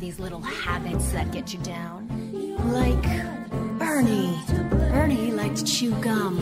[0.00, 2.08] These little habits that get you down?
[2.72, 3.06] Like
[3.80, 4.34] Ernie.
[4.92, 6.36] Ernie liked to chew gum.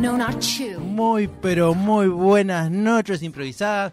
[0.00, 0.78] No, not chew.
[0.80, 3.92] Muy, pero muy buenas noches improvisadas.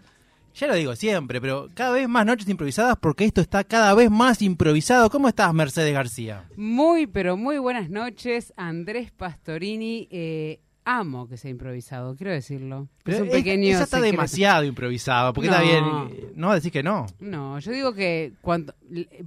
[0.55, 4.11] Ya lo digo siempre, pero cada vez más noches improvisadas porque esto está cada vez
[4.11, 5.09] más improvisado.
[5.09, 6.45] ¿Cómo estás, Mercedes García?
[6.55, 10.07] Muy, pero muy buenas noches, Andrés Pastorini.
[10.11, 12.87] Eh, amo que sea improvisado, quiero decirlo.
[13.05, 13.67] es un pequeño.
[13.69, 14.11] eso está secreto.
[14.11, 15.65] demasiado improvisado, porque está No.
[16.07, 16.31] bien.
[16.35, 17.05] No, decís que no.
[17.19, 18.73] No, yo digo que cuando,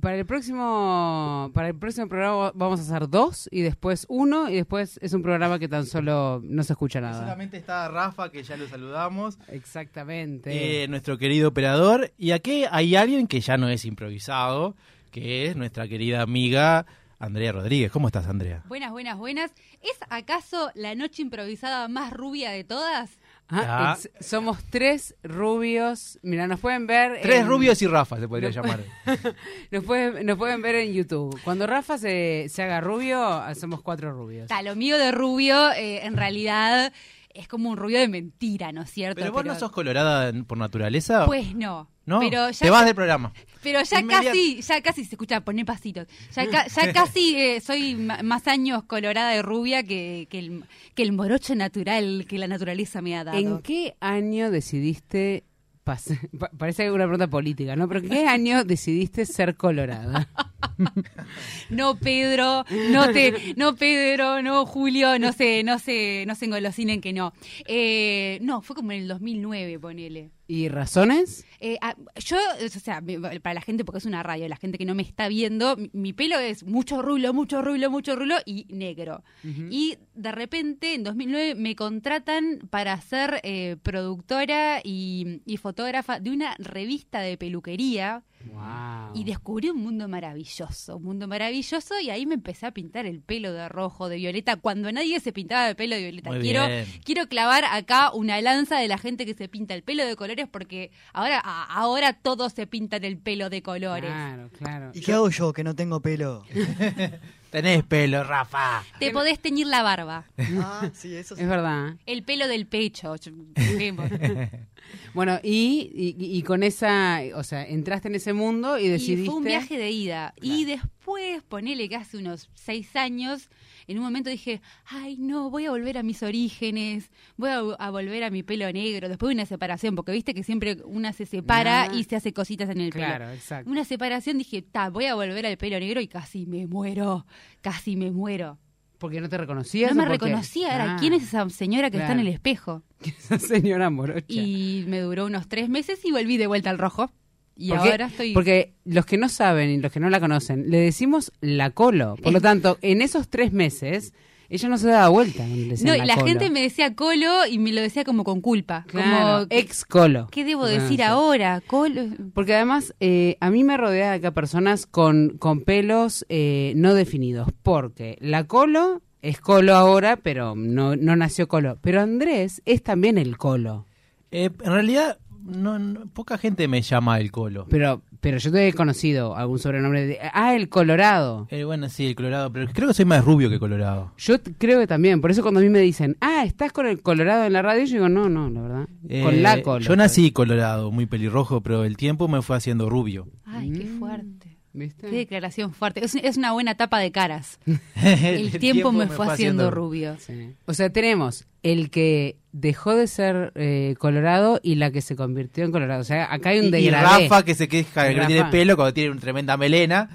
[0.00, 4.54] para el próximo para el próximo programa vamos a hacer dos y después uno y
[4.56, 7.20] después es un programa que tan solo no se escucha nada.
[7.20, 10.82] Solamente está Rafa, que ya lo saludamos, Exactamente.
[10.82, 12.12] eh, nuestro querido operador.
[12.18, 14.74] Y aquí hay alguien que ya no es improvisado,
[15.10, 16.86] que es nuestra querida amiga
[17.18, 17.90] Andrea Rodríguez.
[17.90, 18.62] ¿Cómo estás, Andrea?
[18.66, 19.50] Buenas, buenas, buenas.
[19.80, 23.18] ¿Es acaso la noche improvisada más rubia de todas?
[23.48, 23.98] Ah, Ah.
[24.20, 26.18] somos tres rubios.
[26.22, 27.20] Mira, nos pueden ver.
[27.22, 28.80] Tres en- rubios y Rafa se podría No llamar.
[29.70, 31.40] Nos pueden, nos pueden ver en YouTube.
[31.44, 34.48] Cuando Rafa se, se haga rubio, hacemos cuatro rubios.
[34.48, 36.92] Ta, lo mío de rubio, eh, en realidad,
[37.38, 39.20] es como un rubio de mentira, ¿no es cierto?
[39.20, 41.26] ¿Pero vos no sos colorada por naturaleza?
[41.26, 41.88] Pues no.
[42.06, 42.20] ¿No?
[42.20, 43.32] Pero ya, Te vas del programa.
[43.64, 46.06] pero ya casi, ya casi se escucha, poné pasitos.
[46.36, 51.02] Ya, ca- ya casi eh, soy más años colorada de rubia que, que, el, que
[51.02, 53.38] el morocho natural que la naturaleza me ha dado.
[53.38, 55.42] ¿En qué año decidiste...
[55.84, 57.88] pas- pa- Parece una pregunta política, ¿no?
[57.88, 60.28] Pero ¿en qué año decidiste ser colorada?
[61.70, 67.00] No, Pedro, no te, no Pedro, no Julio, no sé, no sé, no se engolosinen
[67.00, 67.32] que no.
[67.66, 70.30] Eh, no, fue como en el 2009, ponele.
[70.48, 71.44] ¿Y razones?
[71.58, 73.02] Eh, ah, yo, o sea,
[73.42, 75.90] para la gente, porque es una radio, la gente que no me está viendo, mi,
[75.92, 79.24] mi pelo es mucho rulo, mucho rulo, mucho rulo y negro.
[79.70, 86.30] Y de repente, en 2009, me contratan para ser eh, productora y, y fotógrafa de
[86.30, 88.22] una revista de peluquería.
[88.44, 89.12] Wow.
[89.14, 93.20] Y descubrí un mundo maravilloso, un mundo maravilloso, y ahí me empecé a pintar el
[93.20, 96.30] pelo de rojo, de violeta, cuando nadie se pintaba el pelo de violeta.
[96.30, 96.86] Muy quiero, bien.
[97.04, 100.46] quiero clavar acá una lanza de la gente que se pinta el pelo de colores,
[100.50, 104.10] porque ahora, a- ahora todos se pintan el pelo de colores.
[104.10, 104.90] Claro, claro.
[104.94, 106.44] ¿Y qué hago yo que no tengo pelo?
[107.56, 108.82] Tenés pelo, Rafa.
[109.00, 110.26] Te podés teñir la barba,
[110.60, 111.40] Ah, sí, eso sí.
[111.40, 111.94] Es verdad.
[112.04, 113.14] el pelo del pecho.
[115.14, 119.24] Bueno, y, y, y con esa, o sea, entraste en ese mundo y Y decidiste...
[119.26, 120.34] fue un viaje de ida.
[120.42, 123.48] Y después, ponele que hace unos seis años,
[123.88, 127.90] en un momento dije, ay no, voy a volver a mis orígenes, voy a, a
[127.90, 131.26] volver a mi pelo negro, después de una separación, porque viste que siempre una se
[131.26, 133.34] separa y se hace cositas en el Claro, pelo.
[133.36, 133.70] exacto.
[133.70, 137.26] Una separación dije, ta, voy a volver al pelo negro y casi me muero,
[137.60, 138.58] casi me muero.
[138.98, 139.94] Porque no te reconocías.
[139.94, 142.82] No me reconocía, era, Ah, ¿quién es esa señora que está en el espejo?
[143.04, 144.24] Esa señora morocha.
[144.28, 147.12] Y me duró unos tres meses y volví de vuelta al rojo.
[147.56, 148.32] Y Porque- ahora estoy...
[148.34, 152.16] Porque los que no saben y los que no la conocen, le decimos la colo.
[152.22, 154.12] Por lo tanto, en esos tres meses,
[154.48, 155.44] ella no se daba vuelta.
[155.46, 156.26] No, y la colo.
[156.26, 158.84] gente me decía colo y me lo decía como con culpa.
[158.88, 160.28] Claro, como, ex colo.
[160.30, 161.02] ¿qué debo Ah, decir sí.
[161.02, 161.62] ahora?
[161.66, 162.04] Colo.
[162.34, 167.48] Porque además, eh, a mí me rodea acá personas con, con pelos eh, no definidos.
[167.62, 171.78] Porque la colo es colo ahora, pero no, no nació colo.
[171.80, 173.86] Pero Andrés es también el colo.
[174.30, 177.66] Eh, en realidad, no, no- poca gente me llama el colo.
[177.70, 180.18] Pero, pero yo te he conocido algún sobrenombre de...
[180.32, 181.46] Ah, el colorado.
[181.50, 184.12] Eh, bueno, sí, el colorado, pero creo que soy más rubio que colorado.
[184.18, 187.00] Yo creo que también, por eso cuando a mí me dicen, ah, ¿estás con el
[187.02, 187.84] colorado en la radio?
[187.84, 188.86] Yo digo, no, no, la verdad.
[188.86, 189.80] con Eh, la colo.
[189.84, 193.28] Yo nací colorado, muy pelirrojo, pero el tiempo me fue haciendo rubio.
[193.44, 194.45] Ay, qué fuerte.
[194.78, 195.08] ¿Viste?
[195.08, 196.04] Qué declaración fuerte.
[196.04, 197.58] Es, es una buena tapa de caras.
[197.96, 200.16] El, tiempo, me fue haciendo rubio.
[200.18, 200.54] Sí.
[200.66, 205.64] O sea, tenemos el que dejó de ser eh, colorado y la que se convirtió
[205.64, 206.02] en colorado.
[206.02, 207.22] O sea, acá hay un Y, y degradé.
[207.28, 208.28] Rafa que se queja de que no Rafa.
[208.34, 210.10] tiene pelo cuando tiene una tremenda melena.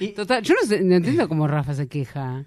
[0.00, 2.46] Y- Total, yo no, sé- no entiendo cómo Rafa se queja.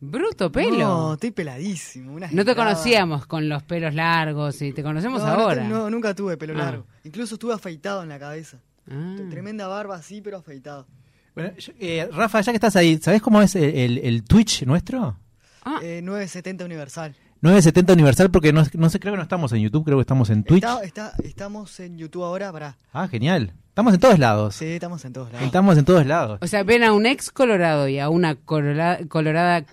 [0.00, 0.70] Bruto pelo.
[0.78, 0.78] No,
[1.08, 2.12] No, estoy peladísimo.
[2.12, 5.62] una te conocíamos con los pelos largos y te conocemos No, no ahora.
[5.62, 6.64] te- no, nunca tuve pelo Ah.
[6.64, 6.86] largo.
[7.04, 8.58] Incluso estuve afeitado en la cabeza.
[8.90, 9.16] Ah.
[9.30, 10.86] Tremenda barba así, pero afeitado.
[11.34, 14.64] Bueno, yo- eh, Rafa, ya que estás ahí, ¿sabés cómo es el, el- el Twitch
[14.64, 15.16] nuestro?
[15.64, 15.78] Ah.
[15.82, 17.14] Eh, 970 Universal.
[17.40, 20.30] 970 Universal, porque no, no sé, creo que no estamos en YouTube, creo que estamos
[20.30, 20.62] en Twitch.
[20.64, 22.76] Está- está- estamos en YouTube ahora, para.
[22.92, 23.52] Ah, genial.
[23.68, 24.54] Estamos en todos lados.
[24.54, 25.44] Sí, estamos en todos lados.
[25.46, 26.38] Estamos en todos lados.
[26.42, 29.64] O sea, ven a un ex colorado y a una colorada,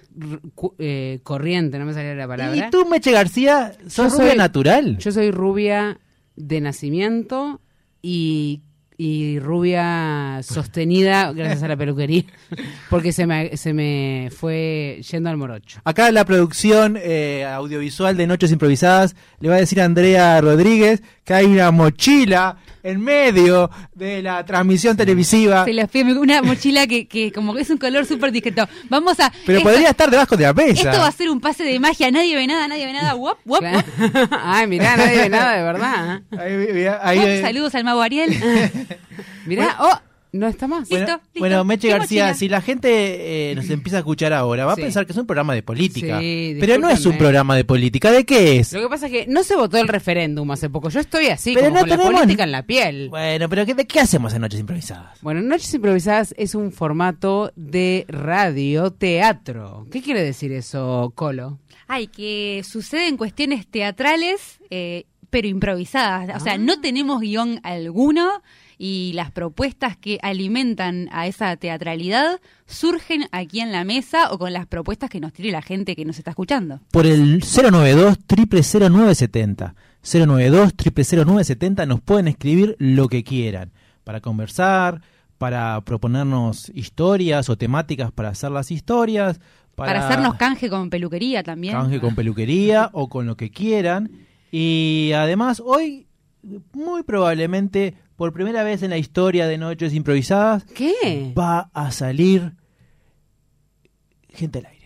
[0.79, 2.55] eh, corriente, no me salía la palabra.
[2.67, 4.97] ¿Y tú, Meche García, sos Yo rubia soy- natural?
[4.97, 5.99] Yo soy rubia
[6.35, 7.61] de nacimiento
[8.01, 8.61] y,
[9.03, 12.23] y rubia sostenida gracias a la peluquería,
[12.91, 15.79] porque se me, se me fue yendo al morocho.
[15.83, 20.39] Acá en la producción eh, audiovisual de Noches Improvisadas le va a decir a Andrea
[20.39, 25.65] Rodríguez que hay una mochila en medio de la transmisión televisiva.
[25.65, 28.67] Se la fui, una mochila que, que como que es un color súper discreto.
[28.89, 29.31] Vamos a...
[29.45, 30.89] Pero esto, podría estar debajo de la mesa.
[30.89, 33.15] esto va a ser un pase de magia, nadie ve nada, nadie ve nada.
[33.15, 33.63] Wop, wop,
[34.43, 36.21] Ay, mirá, nadie ve nada de verdad.
[36.31, 36.37] ¿eh?
[36.39, 37.27] Ahí, ahí, wop.
[37.27, 38.31] eh, Saludos al mago Ariel.
[39.45, 39.99] Mirá, oh,
[40.33, 40.87] no está más.
[40.87, 41.21] Bueno, listo.
[41.39, 42.33] bueno, Meche ¿Qué García, mochila?
[42.39, 44.81] si la gente eh, nos empieza a escuchar ahora, va Sí.
[44.81, 46.19] a pensar que es un programa de política.
[46.21, 48.11] Sí, pero no es un programa de política.
[48.11, 48.71] ¿De qué es?
[48.71, 50.87] Lo que pasa es que no se votó el referéndum hace poco.
[50.89, 53.09] Yo estoy así, Pero como no con la tenemos- política en la piel.
[53.09, 55.19] Bueno, pero ¿qué, ¿de qué hacemos en Noches Improvisadas?
[55.21, 59.85] Bueno, Noches Improvisadas es un formato de radio teatro.
[59.91, 61.59] ¿Qué quiere decir eso, Colo?
[61.89, 66.41] Ay, que suceden cuestiones teatrales, eh, pero improvisadas.
[66.41, 68.41] O sea, no tenemos guion alguno
[68.83, 74.53] y las propuestas que alimentan a esa teatralidad surgen aquí en la mesa o con
[74.53, 76.79] las propuestas que nos tire la gente que nos está escuchando.
[76.89, 83.71] Por el 092 0970 092 0970 nos pueden escribir lo que quieran
[84.03, 85.01] para conversar,
[85.37, 89.39] para proponernos historias o temáticas para hacer las historias,
[89.75, 91.75] para, Para, hacernos canje con peluquería también.
[91.75, 94.09] canje con peluquería o con lo que quieran.
[94.51, 96.07] Y además, hoy,
[96.73, 101.33] muy probablemente, por primera vez en la historia de Noches Improvisadas, ¿Qué?
[101.35, 102.53] va a salir
[104.29, 104.85] gente al aire.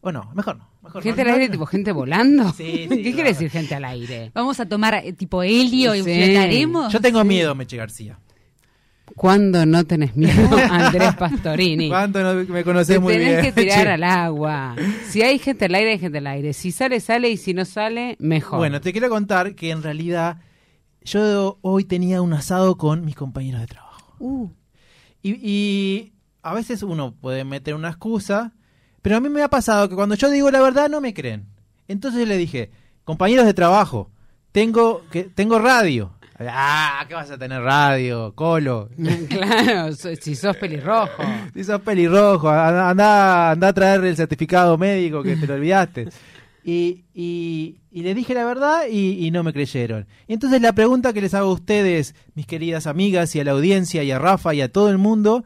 [0.00, 0.70] O no, mejor no.
[0.82, 2.50] Mejor ¿Gente no, al aire, no, tipo gente volando?
[2.56, 3.14] Sí, sí, ¿Qué claro.
[3.16, 4.30] quiere decir gente al aire?
[4.32, 6.04] Vamos a tomar eh, tipo helio y Sí.
[6.14, 6.90] flotaremos.
[6.90, 8.18] Yo tengo miedo, Meche García.
[9.14, 11.90] ¿Cuándo no tenés miedo, Andrés Pastorini?
[11.90, 13.54] ¿Cuánto no me Te conoces muy tenés bien?
[13.54, 13.90] que tirar Che.
[13.92, 14.74] al agua.
[15.10, 16.54] Si hay gente al aire, hay gente al aire.
[16.54, 18.56] Si sale, sale y si no sale, mejor.
[18.58, 20.38] Bueno, te quiero contar que en realidad
[21.04, 24.14] yo hoy tenía un asado con mis compañeros de trabajo.
[24.18, 24.50] Uh,
[25.22, 26.12] Y, y
[26.42, 28.52] a veces uno puede meter una excusa,
[29.02, 31.46] pero a mí me ha pasado que cuando yo digo la verdad no me creen.
[31.88, 32.70] Entonces le dije,
[33.04, 34.10] compañeros de trabajo,
[34.52, 36.12] tengo, que, tengo radio.
[36.40, 38.88] Ah, ¿qué vas a tener radio, Colo?
[39.28, 41.22] claro, si sos pelirrojo.
[41.54, 46.08] Si sos pelirrojo, anda, anda, anda a traer el certificado médico que te lo olvidaste.
[46.66, 50.06] Y, y, y le dije la verdad y, y no me creyeron.
[50.26, 53.50] Y entonces la pregunta que les hago a ustedes, mis queridas amigas, y a la
[53.50, 55.44] audiencia, y a Rafa, y a todo el mundo,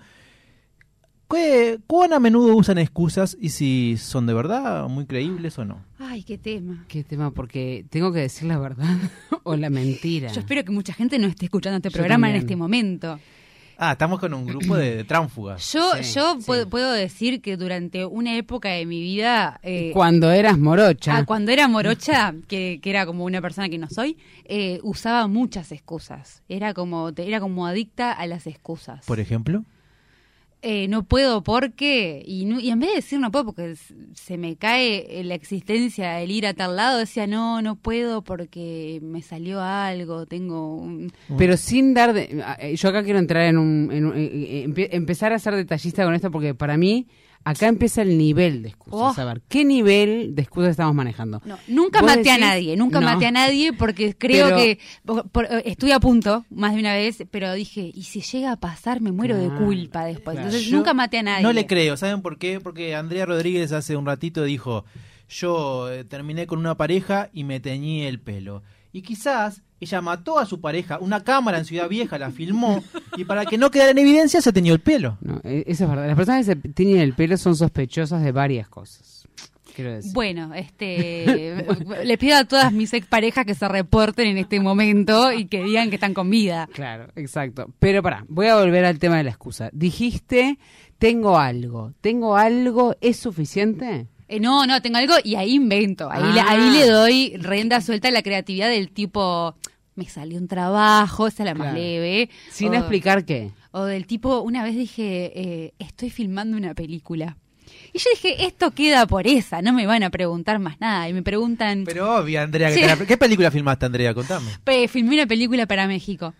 [1.30, 5.84] ¿qué- ¿cuán a menudo usan excusas y si son de verdad muy creíbles o no?
[5.98, 6.84] ay, qué tema.
[6.88, 7.32] ¿Qué tema?
[7.32, 8.86] Porque tengo que decir la verdad
[9.42, 10.32] o la mentira.
[10.32, 13.18] Yo espero que mucha gente no esté escuchando este Yo programa en este momento.
[13.80, 15.72] Ah, estamos con un grupo de, de tránsfugas.
[15.72, 16.44] Yo, Sí, yo sí.
[16.46, 21.16] Puedo, puedo decir que durante una época de mi vida, eh, Cuando eras morocha.
[21.16, 25.28] ah, cuando era morocha, que, que era como una persona que no soy, eh, usaba
[25.28, 26.42] muchas excusas.
[26.48, 29.06] Era como, era como adicta a las excusas.
[29.06, 29.62] Por ejemplo.
[30.60, 33.76] Eh, no puedo porque, y, no- y en vez de decir no puedo porque
[34.14, 38.98] se me cae la existencia el ir a tal lado, decía no, no puedo porque
[39.00, 41.12] me salió algo, tengo un...
[41.36, 42.12] Pero sin dar...
[42.12, 43.90] de- eh, yo acá quiero entrar en un...
[43.92, 47.06] en un- eh, eh, empe- empezar a ser detallista con esto porque para mí
[47.44, 49.16] acá empieza el nivel de excusas.
[49.18, 49.20] Oh.
[49.20, 51.40] A ver, ¿qué nivel de excusas estamos manejando?
[51.44, 53.06] No, nunca ¿Vos maté a nadie, nunca No.
[53.06, 56.94] maté a nadie porque creo Pero- que por- por- estuve a punto más de una
[56.94, 60.34] vez, pero dije, y si llega a pasar me muero de culpa después.
[60.34, 60.48] claro.
[60.48, 61.42] Entonces Yo nunca maté a nadie.
[61.42, 62.60] No le creo, ¿saben por qué?
[62.60, 64.84] Porque Andrea Rodríguez hace un ratito dijo,
[65.28, 68.62] yo eh, terminé con una pareja y me teñí el pelo.
[68.92, 72.82] Y quizás ella mató a su pareja, una cámara en Ciudad Vieja la filmó
[73.16, 75.18] y para que no quedara en evidencia se teñió el pelo.
[75.20, 76.06] No, eh, eso es verdad.
[76.06, 79.28] Las personas que se tiñen el pelo son sospechosas de varias cosas.
[79.74, 80.12] Quiero decir.
[80.12, 81.64] Bueno, este,
[82.04, 85.88] le pido a todas mis exparejas que se reporten en este momento y que digan
[85.88, 86.68] que están con vida.
[86.72, 87.72] Claro, exacto.
[87.78, 89.70] Pero pará, voy a volver al tema de la excusa.
[89.72, 90.58] Dijiste,
[90.98, 91.92] tengo algo.
[92.00, 92.96] ¿Tengo algo?
[93.00, 94.08] ¿Es suficiente?
[94.28, 96.10] Eh, no, no, tengo algo y ahí invento.
[96.10, 96.46] Ahí, le, Ah.
[96.50, 99.56] ahí le doy rienda suelta a la creatividad del tipo,
[99.94, 101.78] me salió un trabajo, esa es la más Claro.
[101.82, 102.30] leve.
[102.50, 103.50] Sin o, explicar qué.
[103.70, 107.36] O del tipo, una vez dije, eh, estoy filmando una película.
[107.92, 111.08] Y yo dije, esto queda por esa, no me van a preguntar más nada.
[111.08, 112.80] Y me preguntan, Pero obvio, Andrea, que Sí.
[112.80, 114.12] te la- ¿qué película filmaste, Andrea?
[114.14, 114.46] Contame.
[114.64, 116.34] "Pe, filmé una película para México.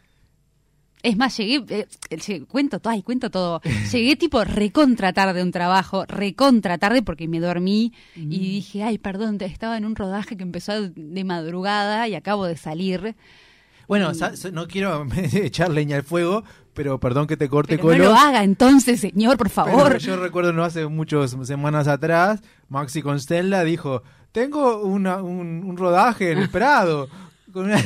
[1.03, 3.61] Es más, llegué, eh, llegué- cuento todo, ay, cuento todo.
[3.93, 8.33] Llegué tipo recontra tarde un trabajo, recontra tarde porque me dormí Mm.
[8.33, 12.57] y dije, ay, perdón, estaba en un rodaje que empezó de madrugada y acabo de
[12.57, 13.15] salir.
[13.87, 14.13] Bueno,
[14.53, 18.05] no quiero echar leña al fuego, pero perdón que te corte Pero no Colo.
[18.11, 19.99] lo haga entonces, señor, por pero favor.
[19.99, 24.03] yo recuerdo no hace muchas semanas atrás, Maxi Constella dijo,
[24.33, 27.09] tengo una- un, un rodaje en el Prado.
[27.53, 27.83] Con una-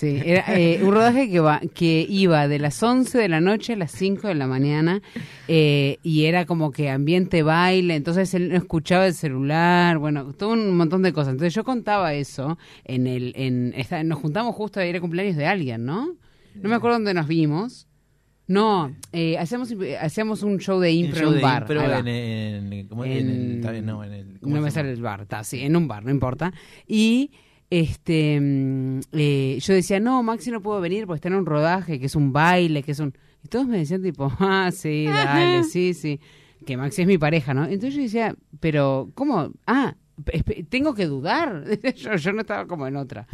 [0.00, 3.74] Sí, era eh, un rodaje que, va, que iba de las 11 de la noche
[3.74, 5.02] a las 5 de la mañana
[5.46, 10.54] eh, y era como que ambiente baile, entonces él no escuchaba el celular, bueno, todo
[10.54, 11.32] un montón de cosas.
[11.32, 13.34] Entonces yo contaba eso en el...
[13.36, 16.14] En, esta- nos juntamos justo a ir a cumpleaños de alguien, ¿no?
[16.54, 17.86] No me acuerdo dónde nos vimos.
[18.46, 21.62] No, eh, hacíamos, hacíamos un show de impro en un bar.
[21.62, 22.88] impro en, en-.
[23.04, 26.04] En no, en el- ¿cómo No me sale el bar, está, sí, en un bar,
[26.04, 26.52] no importa.
[26.88, 27.30] Y
[27.70, 32.00] este mm, eh, yo decía, no, Maxi no puedo venir porque está en un rodaje,
[32.00, 33.14] que es un baile, que es un...
[33.42, 36.20] Y todos me decían tipo, ah, sí, dale, sí, sí.
[36.66, 37.64] Que Maxi es mi pareja, ¿no?
[37.64, 39.50] Entonces yo decía, pero, ¿cómo?
[39.66, 39.94] Ah,
[40.68, 41.64] tengo que dudar.
[41.96, 43.26] yo, yo no estaba como en otra.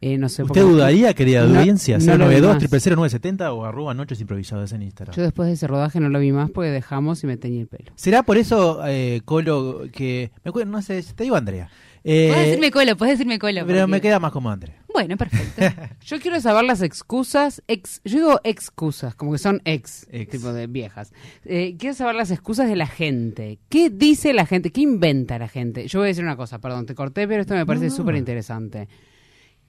[0.00, 0.42] Eh, no sé.
[0.42, 1.96] ¿Usted dudaría, querida No, audiencia?
[1.98, 2.82] no lo vi 092 más.
[2.82, 5.14] 0970 o arroba noches improvisadas en Instagram.
[5.14, 7.68] Yo después de ese rodaje no lo vi más porque dejamos y me teñí el
[7.68, 7.92] pelo.
[7.94, 10.32] ¿Será por eso, eh, Colo, que...
[10.42, 11.70] Me acuerdo, no sé, te digo Andrea.
[12.04, 13.64] Eh, Puedes decirme colo, puedes decirme colo.
[13.66, 14.82] pero me porque- queda más como Andrea.
[14.92, 15.62] Bueno, perfecto.
[16.04, 20.30] Yo quiero saber las excusas, ex, yo digo excusas, como que son ex, Ex.
[20.32, 21.12] tipo de viejas.
[21.44, 23.58] Eh, quiero saber las excusas de la gente.
[23.70, 24.70] ¿Qué dice la gente?
[24.70, 25.86] ¿Qué inventa la gente?
[25.88, 27.96] Yo voy a decir una cosa, perdón, te corté, pero esto me parece No, no.
[27.96, 28.88] súper interesante.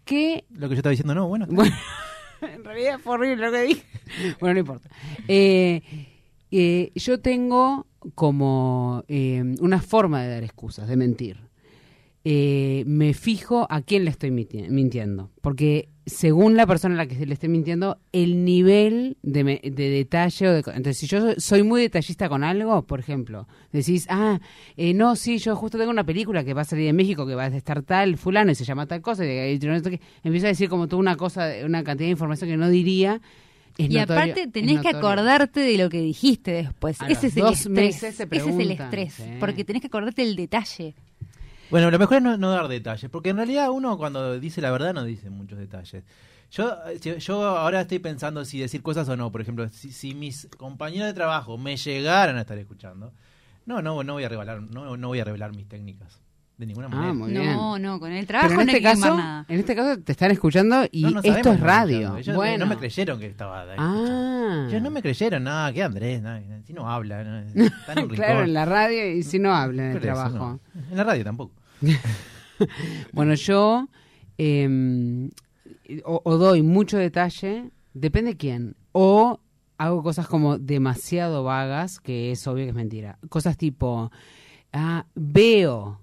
[0.04, 1.46] ¿Qué Lo que yo estaba diciendo, no, bueno.
[1.50, 1.74] bueno,
[2.42, 3.84] en realidad fue horrible lo que dije.
[4.42, 4.90] Bueno, no importa.
[5.30, 5.82] Eh,
[6.52, 11.38] eh, yo tengo como eh, una forma de dar excusas, de mentir.
[12.26, 15.30] Eh, me fijo a quién le estoy mintiendo.
[15.42, 19.62] Porque según la persona a la que se le esté mintiendo, el nivel de, me-
[19.64, 20.48] de detalle.
[20.48, 24.40] O de, entonces, si yo soy- muy detallista con algo, por ejemplo, decís, ah,
[24.78, 27.36] eh, no, sí, yo justo tengo una película que va a salir en México, que
[27.36, 30.88] va a estar tal, fulano, y se llama tal cosa, y, empiezo a decir como
[30.88, 33.20] toda una cosa, una cantidad de información que no diría.
[33.78, 36.96] Es y notorio- aparte es tenés que acordarte de lo que dijiste después.
[37.10, 37.70] Ese es el estrés.
[37.70, 39.16] meses se Ese es el estrés.
[39.40, 40.94] Porque tenés que acordarte del detalle.
[41.70, 44.94] Bueno, lo mejor es no, dar detalles, porque en realidad uno cuando dice la verdad
[44.94, 46.04] no dice muchos detalles.
[46.52, 49.32] Yo, eh, yo ahora estoy pensando si decir cosas o no.
[49.32, 53.12] Por ejemplo, si, si mis compañeros de trabajo me llegaran a estar escuchando,
[53.66, 56.23] no, no, no voy a revelar, no, no voy a revelar mis técnicas
[56.58, 57.10] de ninguna manera.
[57.10, 57.46] Ah, muy bien.
[57.46, 59.46] No, no, con el trabajo Pero en no este hay que quemar caso, nada.
[59.50, 61.94] en este caso te están escuchando y No, no esto sabemos es que radio.
[61.98, 62.20] escuchando.
[62.20, 64.66] Ellos bueno, no me creyeron que estaba ahí Ah.
[64.70, 68.08] Ellos no me creyeron nada, que Andrés, no, si no habla, no, está en un
[68.16, 70.60] claro, en la radio y si no habla en el Por eso, trabajo.
[70.74, 70.82] no.
[70.92, 71.54] En la radio tampoco.
[73.12, 73.90] Bueno, yo
[74.38, 75.30] eh,
[76.06, 79.40] o, o doy mucho detalle, depende quién, o
[79.78, 83.18] hago cosas como demasiado vagas, que es obvio que es mentira.
[83.30, 84.12] Cosas tipo,
[84.72, 86.00] ah, veo,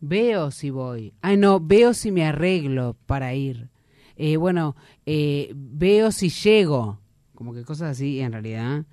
[0.00, 1.12] veo si voy.
[1.22, 3.68] Ay, no, veo si me arreglo para ir.
[4.16, 6.98] Eh, bueno, eh, veo si llego.
[7.34, 8.84] Como que cosas así, y en realidad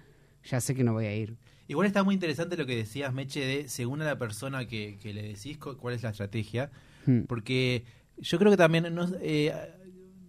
[0.44, 1.38] ya sé que no voy a ir.
[1.68, 5.14] Igual está muy interesante lo que decías, Meche, de según a la persona que, que
[5.14, 6.70] le decís cu- cuál es la estrategia.
[7.06, 7.22] Hmm.
[7.22, 7.86] Porque
[8.18, 9.54] yo creo que también no, eh,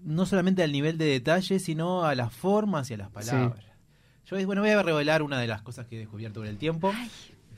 [0.04, 3.64] no solamente al nivel de detalle, sino a las formas y a las palabras.
[4.26, 6.93] Yo bueno, voy a revelar una de las cosas que he descubierto con el tiempo.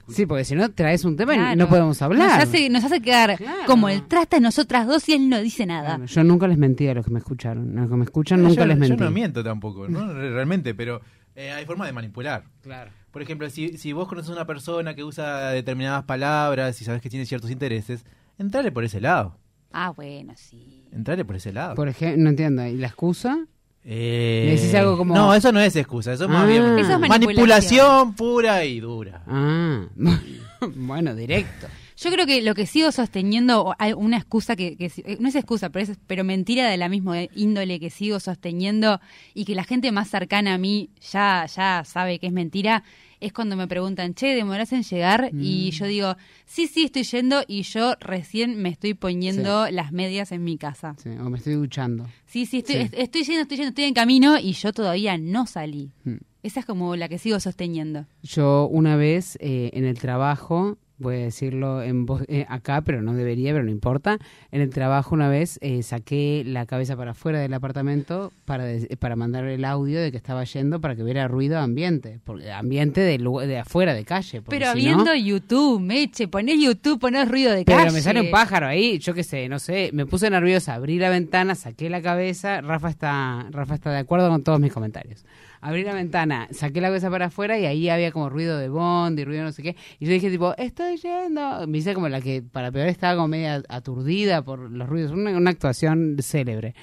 [0.08, 2.28] Sí, porque si no traes un tema y no podemos hablar.
[2.40, 3.58] Nos hace, nos hace quedar Claro.
[3.66, 6.00] como el trata de nosotras dos y él no dice nada.
[6.06, 7.76] Yo nunca les mentí a los que me escucharon.
[7.78, 9.02] A los que me escuchan nunca yo, les yo mentí.
[9.04, 10.12] no miento tampoco, ¿no?
[10.12, 11.00] Re- realmente, pero
[11.34, 12.44] eh, hay formas de manipular.
[12.62, 12.90] Claro.
[13.10, 17.00] Por ejemplo, si, si vos conoces a una persona que usa determinadas palabras y sabes
[17.02, 18.04] que tiene ciertos intereses,
[18.38, 19.38] entrale por ese lado.
[19.72, 20.84] Ah, bueno, sí.
[20.92, 21.74] Entrale por ese lado.
[21.74, 22.64] Por ejemplo, no entiendo.
[22.66, 23.46] ¿Y la excusa?
[23.88, 26.46] Eh, decís algo como- No, eso no es excusa, eso es más Ah.
[26.46, 27.08] bien Eso es manipulación.
[27.08, 28.14] manipulación.
[28.14, 29.22] pura y dura.
[29.28, 29.84] Ah,
[30.74, 31.68] bueno, directo.
[31.98, 35.28] Yo creo que lo que sigo sosteniendo, o hay una excusa que, que eh, no
[35.28, 39.00] es excusa, pero es pero mentira de la misma índole que sigo sosteniendo
[39.34, 42.84] y que la gente más cercana a mí ya, ya sabe que es mentira,
[43.18, 45.30] es cuando me preguntan, che, ¿demorás en llegar?
[45.32, 45.40] Mm.
[45.42, 50.32] Y yo digo, sí, sí, estoy yendo y yo recién me estoy poniendo las medias
[50.32, 50.96] en mi casa.
[51.02, 52.06] Sí, o me estoy duchando.
[52.26, 52.80] Sí, sí, estoy, Sí.
[52.82, 55.92] est- estoy yendo, estoy yendo, estoy en camino y yo todavía no salí.
[56.04, 56.16] Mm.
[56.42, 58.04] Esa es como la que sigo sosteniendo.
[58.22, 63.02] Yo una vez eh, en el trabajo voy a decirlo en voz, eh, acá, pero
[63.02, 64.18] no debería, pero no importa.
[64.50, 68.96] En el trabajo una vez eh, saqué la cabeza para afuera del apartamento para, de-
[68.98, 73.00] para mandar el audio de que estaba yendo para que hubiera ruido ambiente, porque ambiente
[73.02, 74.42] de, de afuera, de calle.
[74.48, 77.92] Pero si viendo no- YouTube, Meche, ponés YouTube, ponés ruido de pero calle.
[77.92, 81.10] me sale un pájaro ahí, yo qué sé, no sé, me puse nerviosa, abrí la
[81.10, 85.24] ventana, saqué la cabeza, Rafa está, Rafa está de acuerdo con todos mis comentarios.
[85.66, 89.18] Abrí la ventana, saqué la cabeza para afuera y ahí había como ruido de bond
[89.18, 89.76] y ruido no sé qué.
[89.98, 91.66] Y yo dije tipo, estoy yendo.
[91.66, 95.36] Me hice como la que para peor estaba como media aturdida por los ruidos, una,
[95.36, 96.74] una actuación célebre.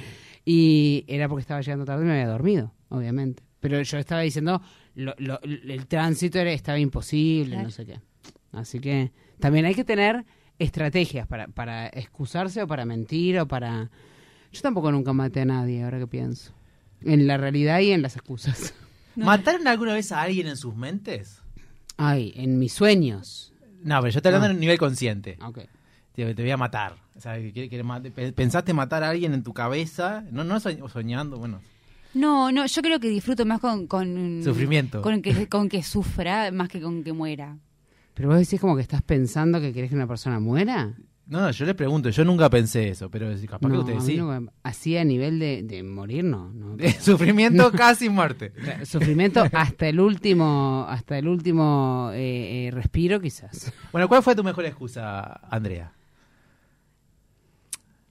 [0.44, 3.42] Y era porque estaba llegando tarde y me había dormido, obviamente.
[3.62, 4.62] Pero yo estaba diciendo,
[4.96, 7.64] lo- lo- el tránsito era, estaba imposible, Claro.
[7.64, 8.02] no sé qué.
[8.52, 10.26] Así que también hay que tener
[10.60, 13.90] estrategias para, para excusarse o para mentir o para...
[14.52, 16.54] Yo tampoco nunca maté a nadie, ahora que pienso.
[17.06, 18.74] En la realidad y en las excusas.
[19.16, 21.40] ¿Mataron alguna vez a alguien en sus mentes?
[21.98, 23.54] Ay, en mis sueños.
[23.84, 24.50] No, pero yo estoy hablando Ah.
[24.52, 25.38] en un nivel consciente.
[25.46, 25.60] Ok.
[26.16, 26.96] Te, te voy a matar.
[27.16, 27.84] O sea, que
[28.16, 30.24] pe- ¿Pensaste matar a alguien en tu cabeza?
[30.32, 31.62] No, no soñ- soñando, bueno.
[32.16, 33.88] No, no, yo creo que disfruto más con...
[33.88, 35.02] con Sufrimiento.
[35.02, 37.58] Con que, con que sufra más que con que muera.
[38.14, 40.94] Pero vos decís como que estás pensando que querés que una persona muera.
[41.26, 44.00] No, no, yo les pregunto, yo nunca pensé eso, pero si capaz que No, ustedes
[44.00, 44.18] a mí sí.
[44.18, 46.52] no- así a nivel de, de morir, no.
[46.54, 46.76] no.
[47.00, 48.52] Sufrimiento casi muerte.
[48.86, 53.72] Sufrimiento hasta el último, hasta el último eh, eh, respiro, quizás.
[53.94, 55.94] Bueno, ¿cuál fue tu mejor excusa, Andrea?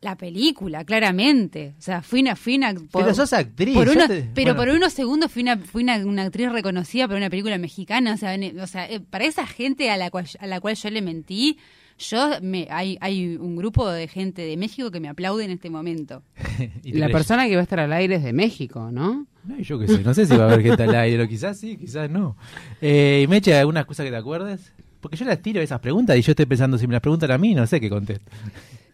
[0.00, 1.75] La película, claramente.
[1.78, 2.35] O sea, fui una...
[2.35, 3.75] Fui una por- pero sos actriz.
[3.75, 4.71] por yo uno- te- pero bueno.
[4.71, 8.14] por unos segundos fui una, fui una, una actriz reconocida por una película mexicana.
[8.14, 10.75] O sea, en- o sea, eh, para esa gente a la cual, a la cual
[10.75, 11.57] yo le mentí,
[11.99, 15.71] yo me, hay, hay un grupo de gente de México que me aplaude en este
[15.71, 16.23] momento.
[16.85, 19.27] Y La crees- persona que va a estar al aire es de México, ¿no?
[19.45, 21.59] No, yo qué sé, no sé si va a haber gente al aire, o quizás
[21.59, 22.37] sí, quizás no.
[22.81, 24.73] Eh, y Meche, ¿alguna excusa que te acuerdes?
[25.01, 27.39] Porque yo las tiro esas preguntas y yo estoy pensando, si me las preguntan a
[27.39, 28.31] mí, no sé qué contesto.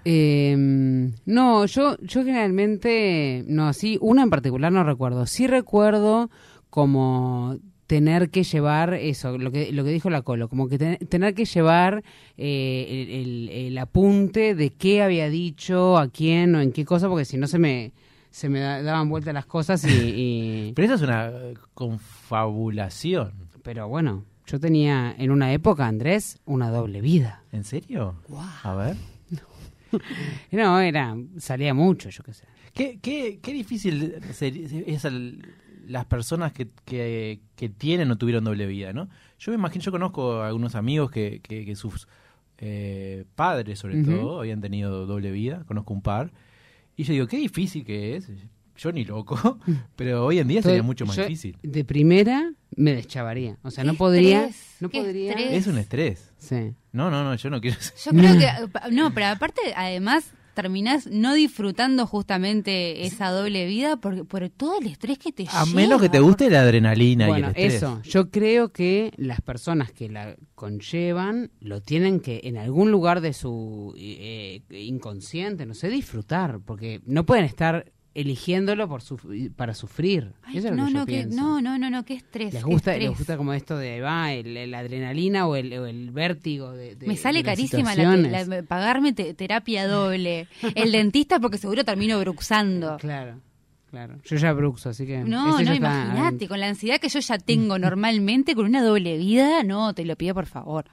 [0.04, 0.54] Eh,
[1.26, 5.26] no, yo, yo generalmente, no, sí, una en particular no recuerdo.
[5.26, 6.30] Sí recuerdo
[6.70, 10.98] como tener que llevar eso, lo que, lo que dijo la Colo, como que ten-
[11.08, 12.04] tener que llevar
[12.36, 17.08] eh, el, el- el apunte de qué había dicho, a quién o en qué cosa,
[17.08, 17.92] porque si no se me,
[18.30, 19.88] se me da- daban vueltas las cosas y...
[19.88, 23.32] y- Pero eso es una eh, confabulación.
[23.62, 27.42] pero bueno, yo tenía en una época, Andrés, una doble vida.
[27.52, 28.16] ¿En serio?
[28.62, 28.96] A ver.
[30.52, 32.44] No, era, salía mucho, yo qué sé.
[32.74, 34.16] ¿Qué, qué, qué difícil
[34.86, 35.38] es al-
[35.88, 39.08] las personas que, que, que tienen o tuvieron doble vida, ¿no?
[39.38, 42.08] Yo me imagino, yo conozco a algunos amigos que, que, que sus
[42.58, 46.32] eh, padres, sobre todo, habían tenido doble vida, conozco un par,
[46.96, 48.28] y yo digo, qué difícil que es,
[48.76, 49.58] yo ni loco,
[49.96, 51.56] pero hoy en día sería mucho más yo, difícil.
[51.62, 53.56] De primera me deschavaría.
[53.62, 54.46] O sea, no podría.
[54.46, 55.30] estrés, No podría.
[55.32, 55.52] estrés.
[55.52, 56.32] Es un estrés.
[56.36, 56.74] Sí.
[56.92, 57.76] No, no, no, yo no quiero...
[58.04, 64.26] Yo creo que, no, pero aparte, además, terminás no disfrutando justamente esa doble vida por,
[64.26, 65.76] por todo el estrés que te A lleva.
[65.76, 67.74] menos que te guste la adrenalina y el estrés.
[67.74, 68.00] eso.
[68.02, 73.34] Yo creo que las personas que la conllevan lo tienen que en algún lugar de
[73.34, 80.32] su eh, inconsciente, no sé, disfrutar, porque no pueden estar eligiéndolo por suf- para sufrir.
[80.42, 82.52] Ay, Eso es lo no, yo no, que, no, no, no, no, qué estrés.
[82.54, 83.10] Les gusta, estrés.
[83.10, 86.96] les gusta como esto de va el, el adrenalina o el, o el vértigo de,
[86.96, 90.48] de- Me sale de carísima la, la- pagarme te- terapia doble.
[90.74, 92.96] El dentista porque seguro termino bruxando.
[92.96, 93.40] Claro,
[93.90, 94.16] claro.
[94.24, 95.18] Yo ya bruxo, así que.
[95.18, 99.62] No, no, imagínate, con la ansiedad que yo ya tengo normalmente, con una doble vida,
[99.62, 100.86] no, te lo pido por favor.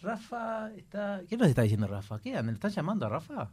[0.00, 1.20] Rafa está...
[1.28, 2.18] ¿Qué nos está diciendo Rafa?
[2.18, 2.30] ¿Qué?
[2.42, 3.50] ¿Le están llamando a Rafa?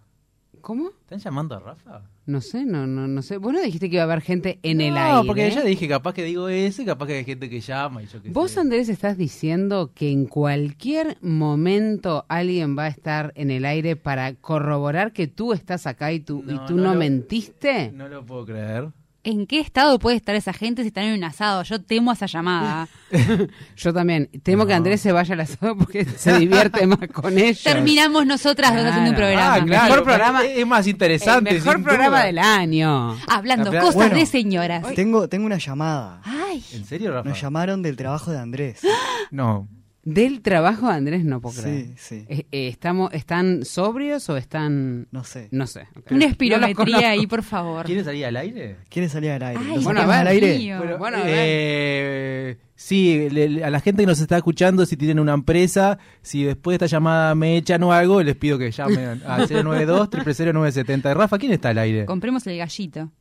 [0.62, 0.90] ¿Cómo?
[1.02, 2.02] ¿Están llamando a Rafa?
[2.26, 3.38] No sé, no, no, no sé.
[3.38, 5.26] Vos no dijiste que iba a haber gente en el no, aire.
[5.28, 8.06] porque ya dije, capaz que digo eso y capaz que hay gente que llama y
[8.08, 8.60] yo qué Vos, sé.
[8.60, 14.36] Andrés, estás diciendo que en cualquier momento alguien va a estar en el aire para
[14.36, 17.92] corroborar que tú estás acá y tú, y No, tú no no, lo- mentiste.
[17.94, 18.90] No lo puedo creer.
[19.24, 21.64] ¿En qué estado puede estar esa gente si están en un asado?
[21.64, 22.88] Yo temo esa llamada.
[23.76, 24.30] Yo también.
[24.44, 24.74] Temo que.
[24.74, 27.62] Andrés se vaya al asado porque se divierte más con ellos.
[27.64, 29.28] Terminamos nosotras dos haciendo un Claro.
[29.28, 29.56] programa.
[29.56, 29.90] Ah, claro.
[29.90, 31.54] Mejor programa- Es, más El interesante.
[31.54, 32.26] mejor programa duda.
[32.26, 33.18] del año.
[33.28, 34.16] Hablando La- cosas bueno.
[34.16, 34.94] de señoras.
[34.96, 36.22] Tengo, tengo una llamada.
[36.24, 37.28] Ay, ¿En serio, Rafa?
[37.28, 38.80] Nos llamaron del trabajo de Andrés.
[39.32, 39.68] No.
[40.12, 41.86] Del trabajo de Andrés no puedo creer.
[41.86, 42.26] Sí, sí.
[42.30, 45.08] Eh, eh, estamos, ¿Están sobrios o están...?
[45.12, 45.50] No sé.
[45.52, 45.88] No sé.
[46.10, 47.86] una espirometría ahí, por favor.
[47.86, 48.78] ¿Quieres salir al aire?
[48.90, 49.62] ¿Quiere salir al aire?
[49.62, 50.78] Ay, ¿Lo bueno, sacamos a ver, al aire?
[50.78, 51.34] Bueno, Bueno, a ver.
[51.38, 56.00] eh, sí, le- le- a la gente que nos está escuchando, si tienen una empresa,
[56.24, 60.10] si después de esta llamada me echan o algo, les pido que llamen al 092
[60.12, 62.06] 970 Rafa, ¿quién está al aire?
[62.06, 63.12] Compremos el gallito.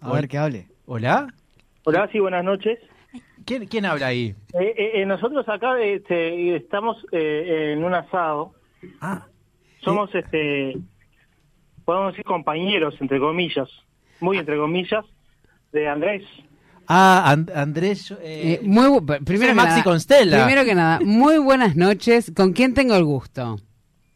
[0.00, 0.68] A ver que hable.
[0.84, 1.28] ¿Hola?
[1.84, 2.78] Hola, sí, buenas noches.
[3.48, 4.34] ¿Quién, quién habla ahí?
[4.52, 8.52] Eh, eh, eh, nosotros acá este, estamos eh, en un asado.
[9.00, 9.26] Ah,
[9.82, 10.76] Somos, este,
[11.86, 13.68] podemos decir compañeros, entre comillas,
[14.20, 15.04] muy entre comillas,
[15.72, 16.22] de Andrés.
[16.88, 18.10] ah And- Andrés.
[18.20, 20.36] eh, Eh, muy primero, Maxi nada, Constella.
[20.44, 22.30] primero que nada, muy buenas noches.
[22.36, 23.58] ¿Con quién tengo el gusto?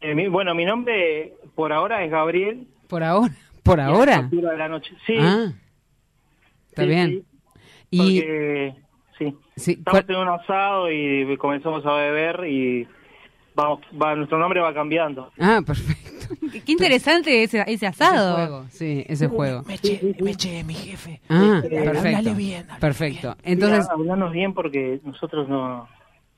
[0.01, 2.67] Eh, mi- bueno, mi nombre por ahora es Gabriel.
[2.87, 3.33] ¿Por ahora?
[3.63, 4.11] ¿Por ahora?
[4.13, 4.93] esta altura de la noche.
[5.07, 5.51] Sí, Ah,
[6.69, 7.09] está sí, bien.
[7.09, 7.25] sí,
[7.89, 8.82] Y porque,
[9.17, 9.35] sí.
[9.55, 12.87] sí, Estamos ¿cuál- en un asado y comenzamos a beber y
[13.55, 15.31] vamos, va, nuestro nombre va cambiando.
[15.39, 16.11] Ah, perfecto.
[16.51, 18.35] Qué, qué interesante ese, ese Ese asado.
[18.35, 19.63] juego, sí, ese juego.
[19.67, 21.19] Meche, Meche, mi jefe.
[21.29, 21.99] Ah, Eh, perfecto.
[21.99, 23.27] háblale bien, háblale Perfecto.
[23.43, 25.87] Entonces, Entonces, hablarnos bien porque nosotros no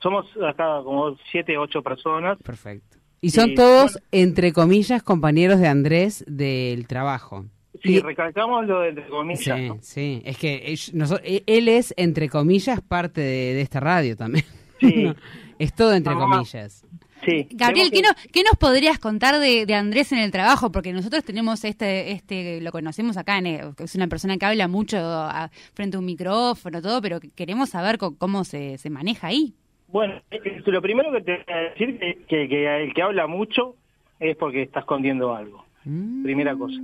[0.00, 2.38] somos acá como siete, ocho personas.
[2.42, 2.98] perfecto.
[3.20, 4.06] Y son Sí, todos, bueno.
[4.12, 7.46] entre comillas, compañeros de Andrés del trabajo.
[7.86, 9.58] Sí, Y- recalcamos lo de entre comillas.
[9.58, 9.78] Sí, ¿no?
[9.80, 10.22] sí.
[10.24, 14.44] Es que ell- noso- e- él es, entre comillas, parte de, de esta radio también.
[14.80, 15.04] Sí.
[15.04, 15.14] No,
[15.58, 16.84] es todo entre Vamos comillas.
[17.24, 17.48] Sí.
[17.52, 20.70] Gabriel, ¿qué, Tenemos no- qué nos podrías contar de, de Andrés en el trabajo?
[20.70, 24.44] Porque nosotros tenemos este, este lo conocemos acá, en, eh, que es una persona que
[24.44, 28.76] habla mucho a- frente a un micrófono, todo, pero que- queremos saber co- cómo se,
[28.78, 29.54] se maneja ahí.
[29.88, 30.20] Bueno,
[30.66, 33.76] lo primero que te voy a decir es que, que el que habla mucho
[34.20, 35.64] es porque está escondiendo algo.
[35.88, 36.22] Mm.
[36.24, 36.76] Primera cosa.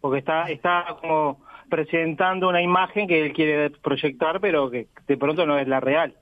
[0.00, 5.46] Porque está, está como presentando una imagen que él quiere proyectar, pero que de pronto
[5.46, 6.14] no es la real.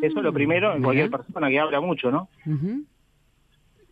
[0.00, 2.30] Eso es lo primero en cualquier persona que habla mucho, ¿no?
[2.46, 2.84] Ujú.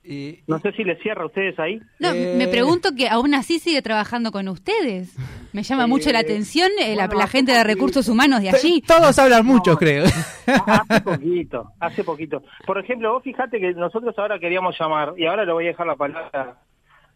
[0.03, 1.81] Y- No sé si le cierra a ustedes ahí.
[1.99, 2.35] No, Eh.
[2.39, 5.15] me pregunto que aún así sigue trabajando con ustedes.
[5.53, 8.51] Me llama mucho la Eh, atención eh, la, bueno, la gente de recursos humanos de
[8.51, 8.83] allí.
[8.87, 10.05] Todos hablan mucho, creo.
[10.47, 12.43] Hace poquito, hace poquito.
[12.67, 15.87] Por ejemplo, vos fijate que nosotros ahora queríamos llamar, y ahora le voy a dejar
[15.87, 16.59] la palabra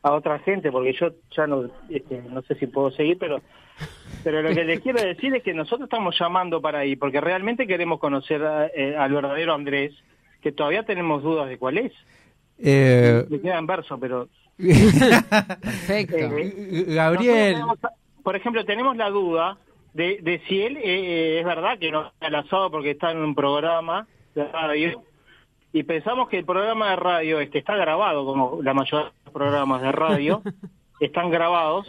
[0.03, 3.41] a otra gente, porque yo ya no, este, no sé si puedo seguir, pero,
[4.25, 7.67] pero lo que les quiero decir es que nosotros estamos llamando para ahí, porque realmente
[7.67, 9.93] queremos conocer a- eh, al verdadero Andrés,
[10.41, 11.93] que todavía tenemos dudas de cuál es.
[12.61, 14.29] Eh, Le queda en verso, pero...
[14.59, 16.17] Perfecto.
[16.17, 17.55] eh, Gabriel.
[17.55, 17.79] tenemos-
[18.23, 19.57] por ejemplo, tenemos la duda
[19.95, 23.19] de, de si él eh, es verdad que no está al asado porque está en
[23.19, 25.03] un programa de radio
[25.73, 29.35] y pensamos que el programa de radio este está grabado como la mayoría de los
[29.35, 30.43] programas de radio
[31.01, 31.87] están grabados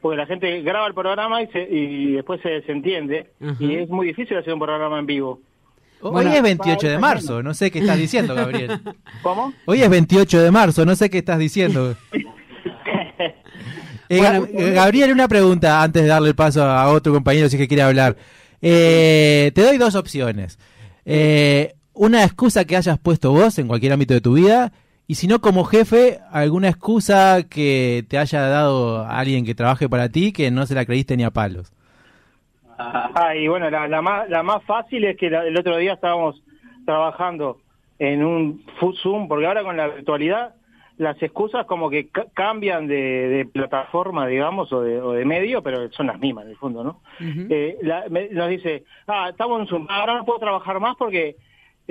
[0.00, 4.06] porque la gente graba el programa y, se, y después se desentiende y es muy
[4.08, 5.40] difícil hacer un programa en vivo.
[6.00, 8.80] Hoy Bueno, es 28 de marzo, no sé qué estás diciendo, Gabriel.
[9.22, 9.52] ¿Cómo?
[9.66, 11.96] Hoy es 28 de marzo, no sé qué estás diciendo.
[14.12, 17.54] Eh, Bueno, eh, Gabriel, una pregunta antes de darle el paso a otro compañero si
[17.54, 18.16] es que quiere hablar.
[18.60, 20.58] Eh, te doy dos opciones.
[21.04, 21.74] Eh,
[22.08, 24.72] una excusa que hayas puesto vos en cualquier ámbito de tu vida
[25.06, 30.08] y si no como jefe, alguna excusa que te haya dado alguien que trabaje para
[30.08, 31.72] ti que no se la creíste ni a palos.
[32.78, 35.92] Ah, y bueno, la, la más, la más fácil es que la- el otro día
[35.92, 36.42] estábamos
[36.86, 37.58] trabajando
[37.98, 40.54] en un fu- Zoom, porque ahora con la virtualidad
[40.96, 42.96] las excusas como que ca- cambian de,
[43.28, 46.82] de plataforma, digamos, o de, o de medio, pero son las mismas en el fondo,
[46.82, 47.00] ¿no?
[47.50, 51.36] Eh, la- me- nos dice, ah, estamos en Zoom, ahora no puedo trabajar más porque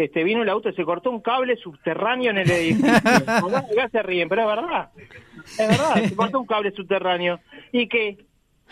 [0.06, 2.92] este vino el auto y se cortó un cable subterráneo en el edificio.
[2.96, 4.90] Acá- se ríen, pero es verdad.
[5.58, 7.40] Es verdad, se cortó un cable subterráneo.
[7.72, 8.18] ¿Y que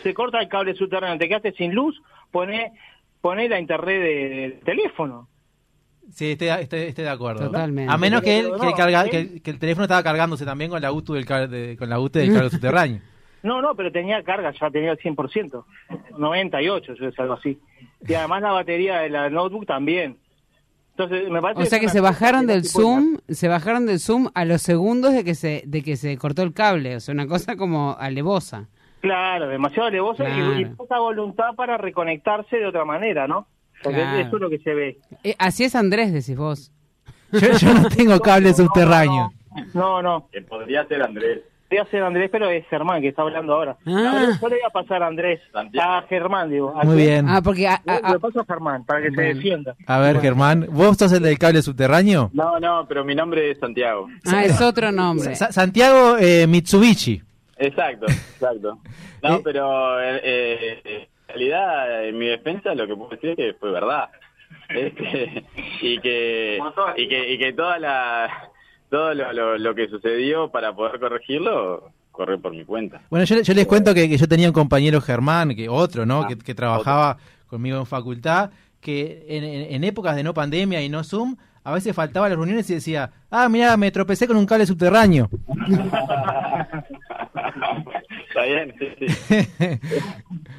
[0.02, 2.72] Se corta el cable subterráneo, te quedaste sin luz, poné,
[3.20, 5.28] poné la internet de- del teléfono.
[6.12, 7.46] Sí, estoy, estoy- estoy de acuerdo.
[7.46, 7.92] Totalmente.
[7.92, 10.70] A menos que, él- Pero que, no, carga- que- que el teléfono estaba cargándose también
[10.70, 13.00] con la UTU del, de- con la UTE del cable subterráneo.
[13.42, 15.64] No, no, pero tenía carga, ya tenía el 100%,
[16.16, 17.58] 98, yo es algo así.
[18.06, 20.16] Y además la batería de la notebook también.
[20.98, 24.44] Entonces, me parece O sea que se bajaron del Zoom, se bajaron del Zoom a
[24.44, 27.56] los segundos de que se de que se cortó el cable, o sea, una cosa
[27.56, 28.66] como alevosa.
[29.00, 30.58] Claro, demasiado alevoso y- Claro.
[30.60, 33.46] y, poca voluntad para reconectarse de otra manera, ¿no?
[33.84, 34.18] Porque Claro.
[34.18, 34.98] eso es lo que se ve.
[35.22, 36.72] Eh, así es Andrés, decís vos.
[37.30, 39.30] Yo, yo no tengo cable subterráneo.
[39.74, 40.28] No, no.
[40.32, 41.42] Que podría ser Andrés.
[41.70, 43.76] Voy a ser Andrés, pero es Germán que está hablando ahora.
[43.86, 44.26] Ah.
[44.40, 45.40] Yo le voy a pasar a Andrés,
[45.78, 46.72] a Germán, digo.
[46.74, 47.26] a- Muy bien.
[47.28, 49.74] Ah, porque a- Le- a- Le paso a Germán para que se defienda.
[49.86, 52.30] A ver, Germán, ¿vos sos el del cable subterráneo?
[52.32, 54.08] No, no, pero mi nombre es Santiago.
[54.26, 55.34] ah, es otro nombre.
[55.34, 57.20] Sa- Santiago eh, Mitsubishi.
[57.58, 58.78] Exacto, exacto.
[59.22, 59.40] No, Eh.
[59.44, 63.72] pero eh, eh, en realidad, en mi defensa, lo que puedo decir es que fue
[63.72, 64.08] verdad.
[64.70, 65.44] Este,
[65.82, 66.58] y que
[66.96, 68.30] y que y que toda la
[68.90, 73.00] todo lo, lo, lo que sucedió para poder corregirlo corre por mi cuenta.
[73.10, 76.26] Bueno, yo, yo les cuento que, que yo tenía un compañero Germán, que otro, ¿no?
[76.26, 80.88] que, que trabajaba conmigo en facultad, que en, en- en épocas de no pandemia y
[80.88, 84.36] no Zoom, a veces faltaba a las reuniones y decía, ah, mira, me tropecé con
[84.36, 85.28] un cable subterráneo.
[88.38, 89.80] Está bien, sí, sí.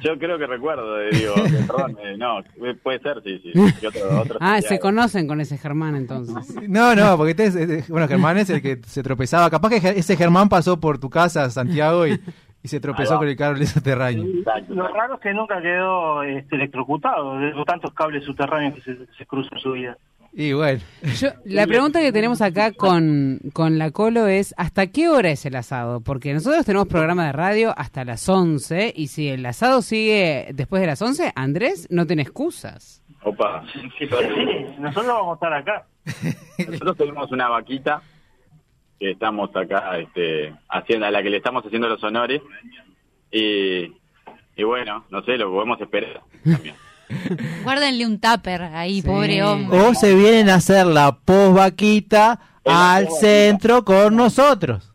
[0.02, 3.86] Yo creo que recuerdo, eh, digo, que, perdón, eh, no, eh, puede ser, sí, sí.
[3.86, 6.56] otro- otro Ah, se conocen con ese Germán entonces.
[6.68, 9.50] No, no, porque este es- es- bueno, Germán es el que se tropezaba.
[9.50, 12.18] Capaz que ese Germán pasó por tu casa, Santiago, y,
[12.62, 14.24] y se tropezó con el cable subterráneo.
[14.68, 18.96] Lo raro es que nunca quedó este, electrocutado de los tantos cables subterráneos que se,
[19.18, 19.96] se cruzan en su vida.
[20.32, 20.80] Y bueno,
[21.18, 25.44] Yo, la pregunta que tenemos acá con, con la Colo es, ¿hasta qué hora es
[25.44, 26.00] el asado?
[26.00, 30.80] Porque nosotros tenemos programa de radio hasta las 11 y si el asado sigue después
[30.80, 33.02] de las 11, Andrés no tiene excusas.
[33.22, 33.64] Opa.
[33.72, 34.08] Sí,
[34.78, 35.86] nosotros vamos a estar acá.
[36.58, 38.00] Nosotros tenemos una vaquita
[38.98, 42.40] que estamos acá este, haciendo, a la que le estamos haciendo los honores.
[43.32, 43.92] Y,
[44.56, 46.74] y bueno, no sé, lo podemos esperar también.
[47.64, 49.06] Guárdenle un tupper ahí, Sí.
[49.08, 49.78] pobre hombre.
[49.80, 54.86] o se vienen a hacer la posvaquita al centro con nosotros.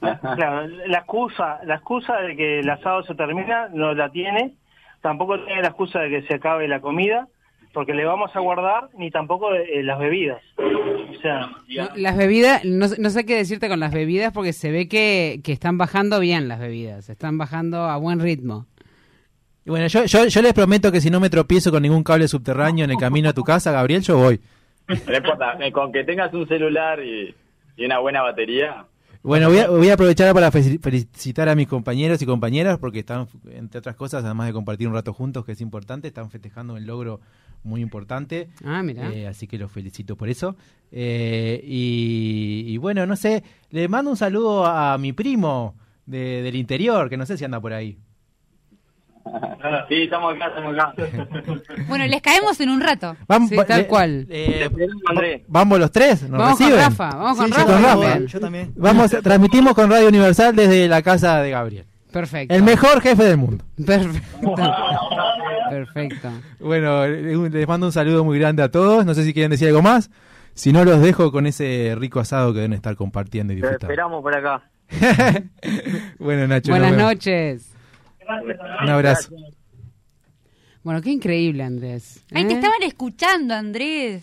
[0.00, 4.54] Claro, la excusa, la excusa de que el asado se termina no la tiene,
[5.02, 7.28] tampoco tiene la excusa de que se acabe la comida,
[7.74, 10.40] porque le vamos a guardar, ni tampoco eh, las bebidas.
[10.56, 14.52] O sea, No, Las bebidas, no, sé- no sé qué decirte con las bebidas porque
[14.54, 18.66] se ve que, que están bajando bien las bebidas, están bajando a buen ritmo.
[19.64, 22.28] Y bueno, yo, yo, yo les prometo que si no me tropiezo con ningún cable
[22.28, 24.40] subterráneo en el camino a tu casa, Gabriel, yo voy.
[24.88, 27.34] No importa, eh, con que tengas un celular y,
[27.76, 28.86] y una buena batería.
[29.22, 33.00] Bueno, voy a, voy a aprovechar para fe- felicitar a mis compañeros y compañeras porque
[33.00, 36.72] están, entre otras cosas, además de compartir un rato juntos, que es importante, están festejando
[36.74, 37.20] un logro
[37.62, 38.48] muy importante.
[38.64, 39.12] Ah, mira.
[39.12, 40.56] Eh, así que los felicito por eso.
[40.90, 45.74] Eh, y, y bueno, no sé, le mando un saludo a mi primo
[46.06, 47.98] de- del interior, que no sé si anda por ahí.
[49.88, 50.94] Sí, estamos acá, estamos acá.
[51.88, 53.16] Bueno, les caemos en un rato.
[53.28, 54.26] Vamos, Sí, tal cual.
[54.30, 55.42] eh, esperamos, Andrés.
[55.48, 56.84] vamos los tres, nos Vamos con reciben.
[56.90, 57.66] Rafa, vamos con Sí, Rafa.
[57.66, 58.12] yo con también.
[58.12, 58.24] Rafa.
[58.26, 58.72] Yo también.
[58.76, 61.84] Vamos, transmitimos con Radio Universal desde la casa de Gabriel.
[62.12, 62.54] Perfecto.
[62.54, 63.64] El mejor jefe del mundo.
[63.86, 64.54] Perfecto.
[65.70, 66.28] Perfecto.
[66.58, 69.04] Bueno, le- les mando un saludo muy grande a todos.
[69.06, 70.10] No sé si quieren decir algo más.
[70.54, 73.92] Si no, los dejo con ese rico asado que deben estar compartiendo y te disfrutando.
[73.92, 74.62] esperamos por acá.
[76.18, 76.72] bueno, Nacho.
[76.72, 77.72] Buenas noches.
[78.82, 79.34] Un abrazo.
[80.82, 82.24] Bueno, qué increíble, Andrés.
[82.32, 82.56] Ay, te ¿eh?
[82.56, 84.22] estaban escuchando, Andrés.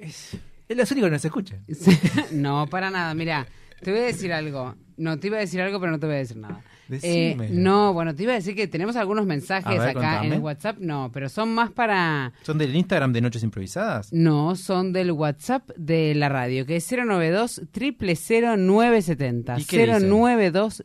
[0.00, 1.64] Es los únicos que nos escuchan.
[2.32, 3.12] No, para nada.
[3.14, 3.46] Mira,
[3.82, 4.76] te voy a decir algo.
[4.96, 6.62] No, te iba a decir algo, pero no te voy a decir nada.
[7.02, 10.26] Eh, no, bueno, te iba a decir que tenemos algunos mensajes ver, acá contame.
[10.26, 10.78] en el WhatsApp.
[10.78, 12.32] No, pero son más para...
[12.42, 14.12] ¿Son del Instagram de Noches Improvisadas?
[14.12, 20.08] No, son del WhatsApp de la radio, que es 092 970 ¿Y qué dicen?
[20.08, 20.82] 092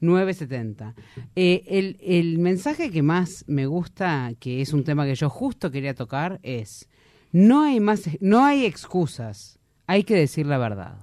[0.00, 0.94] 970
[1.34, 5.70] eh, el, el mensaje que más me gusta, que es un tema que yo justo
[5.70, 6.88] quería tocar, es
[7.32, 10.96] no hay más, no hay excusas, hay que decir la verdad.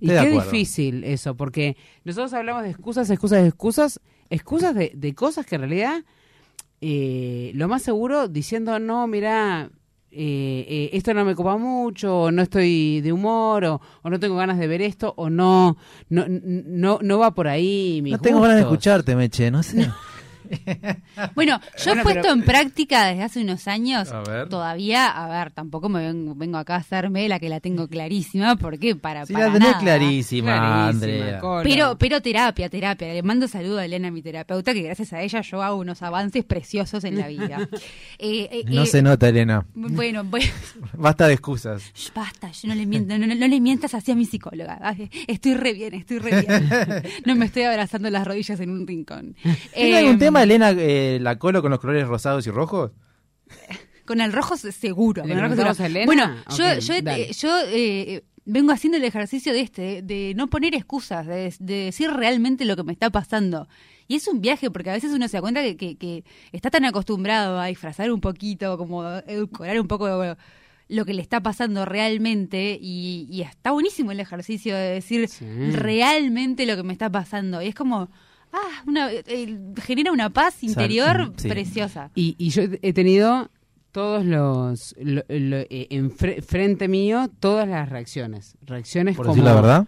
[0.00, 5.14] Y Estoy qué difícil eso, porque nosotros hablamos de excusas, excusas, excusas, excusas de, de
[5.14, 6.04] cosas que en realidad
[6.80, 9.70] eh, lo más seguro diciendo, no, mira,
[10.10, 14.20] eh, eh, esto no me copa mucho, o no estoy de humor, o, o no
[14.20, 15.76] tengo ganas de ver esto, o no,
[16.08, 18.00] no, no, no va por ahí.
[18.02, 18.74] mis No tengo ganas de gustos".
[18.74, 19.90] escucharte, Meche, no sé.
[21.34, 24.48] Bueno, yo Bueno, he puesto pero- en práctica desde hace unos años, A ver.
[24.48, 28.56] todavía, a ver, tampoco me vengo, vengo acá a hacerme la que la tengo clarísima,
[28.56, 29.80] porque para, Si para la tenés nada.
[29.80, 31.40] clarísima, Clarísima, Andrea.
[31.62, 33.12] Pero, pero terapia, terapia.
[33.12, 36.44] Le mando saludo a Elena, mi terapeuta, que gracias a ella yo hago unos avances
[36.44, 37.68] preciosos en la vida.
[38.18, 39.66] Eh, eh, No eh, se nota, Elena.
[39.74, 40.46] Bueno, bueno,
[40.94, 41.82] Basta de excusas.
[41.94, 44.80] Shh, basta, yo no le miento, no, no- no le mientas así a mi psicóloga.
[45.26, 47.02] Estoy re bien, estoy re bien.
[47.26, 49.36] No me estoy abrazando las rodillas en un rincón.
[49.74, 52.92] ¿Tiene Eh, algún tema, Elena, eh, la colo con los colores rosados y rojos?
[54.04, 55.24] Con el rojo se- seguro.
[55.24, 55.82] ¿Le con el rojo seguro.
[55.82, 56.06] a Elena?
[56.06, 60.46] Bueno, yo, yo, eh, yo eh, vengo haciendo el ejercicio de este, de, de no
[60.48, 63.68] poner excusas, de, de decir realmente lo que me está pasando.
[64.08, 66.70] Y es un viaje, porque a veces uno se da cuenta que, que- que está
[66.70, 70.36] tan acostumbrado a disfrazar un poquito, como edulcorar un poco
[70.88, 72.78] lo que le está pasando realmente.
[72.80, 75.44] Y, y está buenísimo el ejercicio de decir Sí.
[75.72, 77.60] realmente lo que me está pasando.
[77.60, 78.08] Y es como,
[78.52, 81.48] ah, una, eh, genera una paz interior sí.
[81.48, 82.10] preciosa.
[82.14, 83.50] Y, y yo he tenido
[83.92, 88.56] todos los, lo- lo- eh, en fre- frente mío, todas las reacciones.
[88.62, 89.34] Reacciones Por como...
[89.36, 89.86] decir la verdad.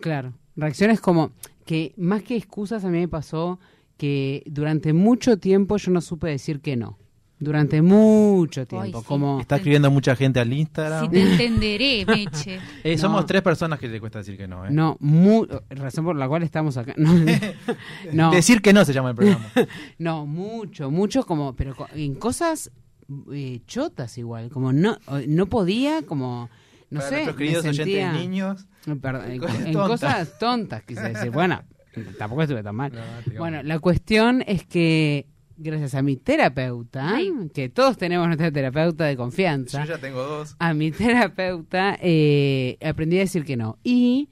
[0.00, 1.32] Claro, reacciones como
[1.66, 3.60] que más que excusas a mí me pasó
[3.98, 6.98] que durante mucho tiempo yo no supe decir que no.
[7.42, 9.06] Durante mucho tiempo, sí.
[9.06, 11.10] como Está escribiendo mucha gente al Si Instagram.
[11.10, 12.60] te entenderé, Meche.
[12.84, 14.64] Eh, somos tres personas que le cuesta decir que no.
[14.64, 14.68] ¿eh?
[14.70, 16.94] no, mu- razón por la cual estamos acá.
[16.96, 17.12] No,
[18.12, 19.44] no, Decir que no se llama el programa.
[19.98, 22.70] no, mucho, mucho como, pero en cosas
[23.32, 26.48] eh, chotas igual, como no, no podía, como
[26.90, 28.66] no Para sé, nuestros queridos sentía- oyentes niños.
[29.00, 29.88] Perdón, en, Cosas en tontas.
[30.00, 31.30] cosas tontas quise decir.
[31.30, 31.62] Bueno,
[32.18, 32.90] Tampoco estuve tan mal.
[32.90, 33.38] No.
[33.38, 35.26] Bueno, la cuestión es que
[35.62, 37.30] gracias a mi terapeuta, Ay.
[37.54, 40.56] que todos tenemos nuestra terapeuta de confianza, Yo ya tengo dos.
[40.58, 43.78] a mi terapeuta eh, aprendí a decir que no.
[43.82, 44.28] Y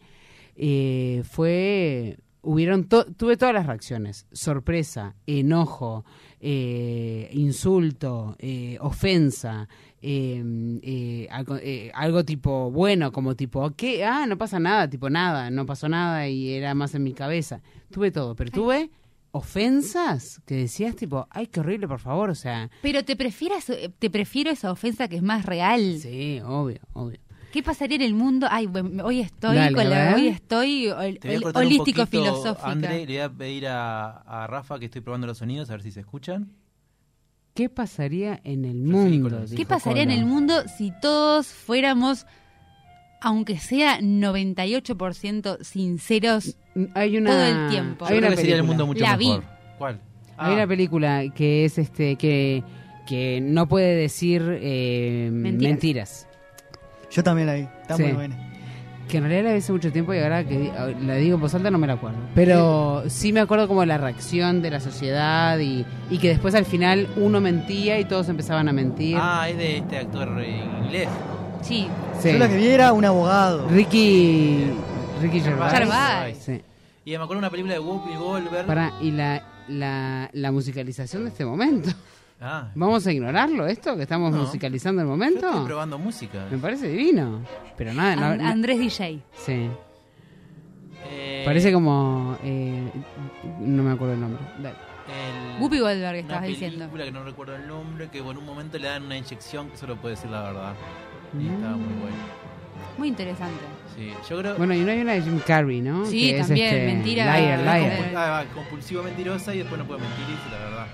[0.56, 6.04] eh, fue, hubieron, to- tuve todas las reacciones, sorpresa, enojo,
[6.40, 9.68] eh, insulto, eh, ofensa,
[10.02, 10.42] eh,
[10.82, 14.04] eh, algo, eh, algo tipo bueno, como tipo, ¿qué?
[14.04, 17.60] Ah, no pasa nada, tipo nada, no pasó nada y era más en mi cabeza.
[17.90, 18.90] Tuve todo, pero tuve
[19.32, 23.90] ofensas que decías tipo, ay, qué horrible, por favor, o sea, Pero te prefieras, eh,
[23.98, 25.98] te prefiero esa ofensa que es más real.
[26.00, 27.18] sí, obvio, obvio.
[27.52, 28.46] ¿Qué pasaría en el mundo?
[28.48, 28.68] Ay,
[29.02, 32.70] hoy estoy Dale, con la, hoy estoy holístico poquito, filosófica.
[32.70, 35.82] André, le voy a pedir a, a Rafa que estoy probando los sonidos, a ver
[35.82, 36.52] si se escuchan.
[37.54, 39.44] ¿Qué pasaría en el mundo?
[39.56, 42.24] ¿Qué pasaría en el mundo si todos fuéramos,
[43.20, 46.56] aunque sea 98% sinceros?
[46.94, 48.04] Hay una, todo el tiempo.
[48.06, 48.66] Hay Yo una creo que sería el película.
[48.66, 49.26] mundo mucho La vi.
[49.28, 49.44] mejor.
[49.78, 50.00] ¿Cuál?
[50.36, 52.62] Hay Ah, una película que es este que
[53.06, 55.68] que no puede decir eh, Mentiras.
[55.70, 56.26] mentiras.
[57.10, 57.60] Yo también la vi.
[57.82, 58.02] Está Sí.
[58.04, 58.46] muy buena.
[59.08, 60.70] Que en realidad la vi hace mucho tiempo y ahora que di-
[61.04, 62.18] la digo en voz alta no me la acuerdo.
[62.36, 66.64] Pero sí me acuerdo como la reacción de la sociedad y, y que después al
[66.64, 69.16] final uno mentía y todos empezaban a mentir.
[69.20, 71.08] Ah, es de este actor eh, inglés.
[71.62, 71.88] Sí,
[72.20, 72.30] Sí.
[72.32, 73.66] Yo la que vi era un abogado.
[73.68, 74.66] Ricky
[75.20, 75.72] Ricky Gervais.
[75.72, 76.38] Gervais.
[76.38, 76.60] Sí.
[77.04, 78.66] Y me acuerdo de una película de Whoopi Goldberg.
[78.66, 81.90] Pará, y la, la, la musicalización de este momento.
[82.42, 84.38] Ah, ¿Vamos a ignorarlo esto que estamos No.
[84.44, 85.46] musicalizando el yo momento?
[85.46, 86.46] estoy probando música.
[86.50, 87.42] Me parece divino.
[87.76, 89.20] Pero nada, no, An- no- Andrés DJ.
[89.36, 89.68] sí.
[91.04, 92.90] Eh, Parece como eh,
[93.60, 94.40] no me acuerdo el nombre.
[94.58, 94.74] Dale.
[95.60, 96.78] Whoopi Goldberg una estabas diciendo.
[96.78, 99.76] película que no recuerdo el nombre, que en un momento le dan una inyección que
[99.76, 100.72] solo puede decir la verdad.
[101.38, 102.00] Y estaba muy Mm.
[102.00, 102.16] bueno.
[102.98, 103.58] Muy interesante.
[103.96, 104.56] Sí, yo creo...
[104.56, 106.06] Bueno, y no hay una de Jim Carrey, ¿no?
[106.06, 107.38] Sí, Que es, también, este, mentira.
[107.38, 107.98] Liar, liar.
[107.98, 110.86] Compul- ah, va, compulsiva mentirosa y después no puede mentir dice la verdad.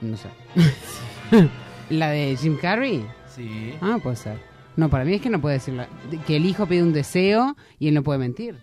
[0.00, 0.28] No sé.
[1.90, 3.04] ¿La de Jim Carrey?
[3.34, 3.74] Sí.
[3.80, 4.38] Ah, puede ser.
[4.76, 5.88] No, para mí es que no puede decir la-
[6.26, 8.56] que el hijo pide un deseo y él no puede mentir.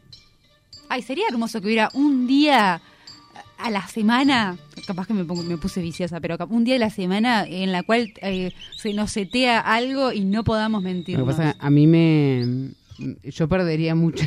[0.89, 2.81] Ay, sería hermoso que hubiera un día
[3.63, 6.89] a la semana, capaz que me, pongo- me puse viciosa, pero un día de la
[6.89, 11.17] semana en la cual eh, se nos setea algo y no podamos mentir.
[11.19, 12.69] Lo que pasa es que a mí me...
[13.23, 14.25] Yo perdería mucho.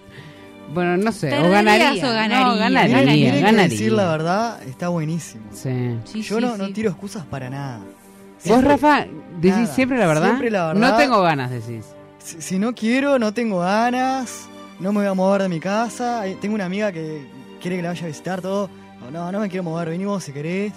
[0.74, 1.28] bueno, no sé.
[1.28, 2.04] O ¿Perderías ganaría.
[2.04, 2.40] o ganarías?
[2.46, 3.68] No, ganaría, miren que ganaría.
[3.68, 5.44] decir la verdad está buenísimo.
[5.52, 6.20] Sí.
[6.22, 7.80] Yo no, no tiro excusas para nada.
[8.46, 9.06] ¿Vos, Rafa,
[9.40, 9.66] decís Nada.
[9.74, 10.26] siempre la verdad?
[10.28, 10.90] Siempre la verdad.
[10.92, 11.84] No tengo ganas, decís.
[12.18, 16.22] Si, si no quiero, no tengo ganas, no me voy a mover de mi casa.
[16.40, 17.26] Tengo una amiga que
[17.60, 18.68] quiere que la vaya a visitar todo.
[19.00, 20.72] No, no, no me quiero mover, venimos si querés.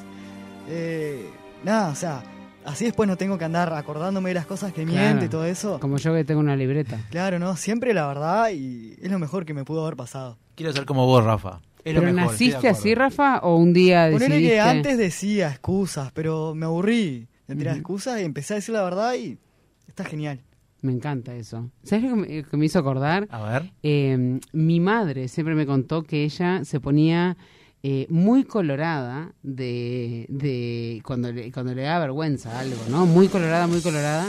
[0.70, 1.26] Eh,
[1.63, 2.24] nada, o sea,
[2.65, 5.00] así después no tengo que andar acordándome de las cosas que Claro.
[5.06, 5.80] miente y todo eso.
[5.80, 7.00] Como yo que tengo una libreta.
[7.10, 10.38] Claro, no, siempre la verdad y es lo mejor que me pudo haber pasado.
[10.56, 11.62] Quiero ser como vos, Rafa.
[11.84, 12.94] Es lo ¿Pero mejor, naciste así.
[12.94, 13.39] Rafa?
[13.39, 14.28] ¿O un día decidiste...?
[14.30, 18.74] Ponele que antes decía excusas, pero me aburrí de tirar excusas y empecé a decir
[18.76, 19.39] la verdad y
[19.88, 20.41] está genial.
[20.82, 21.70] Me encanta eso.
[21.84, 23.28] ¿Sabes lo que me, que me hizo acordar?
[23.30, 23.72] A ver.
[23.84, 27.38] Eh, mi madre siempre me contó que ella se ponía
[27.84, 33.06] eh, muy colorada de, de cuando, le, cuando le da vergüenza algo, ¿no?
[33.06, 34.26] Muy colorada, muy colorada.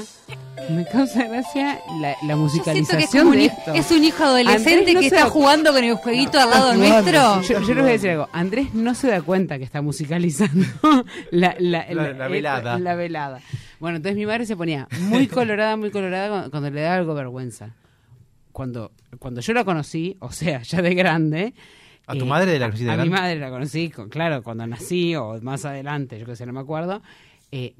[0.71, 3.73] Me causa gracia la, la Yo siento que es, musicalización como un, de hij- esto.
[3.75, 6.75] es un hijo adolescente Andrés no que está da- jugando con el jueguito al lado
[6.75, 7.41] nuestro.
[7.43, 8.29] Yo, yo les voy a decir algo.
[8.33, 10.65] Andrés no se da cuenta que está musicalizando
[11.31, 12.79] la, la, La- la velada.
[12.79, 13.41] la velada.
[13.83, 17.75] Bueno, entonces mi madre se ponía muy colorada, muy colorada cuando, le daba algo vergüenza.
[18.53, 21.53] Cuando, cuando yo la conocí, o sea, ya de grande.
[22.07, 23.21] ¿A tu madre la a- conociste de A, mi grande?
[23.21, 26.61] madre la conocí, con- claro, cuando nací o más adelante, yo que sé, no me
[26.61, 27.03] acuerdo.
[27.51, 27.75] Eh,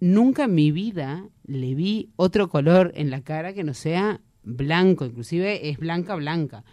[0.00, 5.04] nunca en mi vida le vi otro color en la cara que no sea blanco,
[5.04, 6.64] inclusive es blanca, blanca.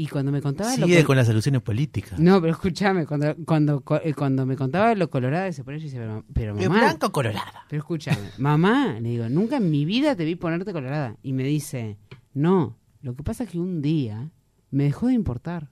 [0.00, 2.20] Y cuando me contaba lo Sigue col- con las soluciones políticas.
[2.20, 5.98] No, pero escúchame, cuando, cuando, eh, cuando me contaba lo colorada se ponía, yo decía,
[6.00, 7.64] pero, pero ¿Es mamá, blanca o colorada?
[7.68, 11.16] pero escúchame, mamá, le digo, nunca en mi vida te vi ponerte colorada.
[11.24, 11.98] Y me dice,
[12.32, 14.30] no, lo que pasa es que un día
[14.70, 15.68] me dejó de importar.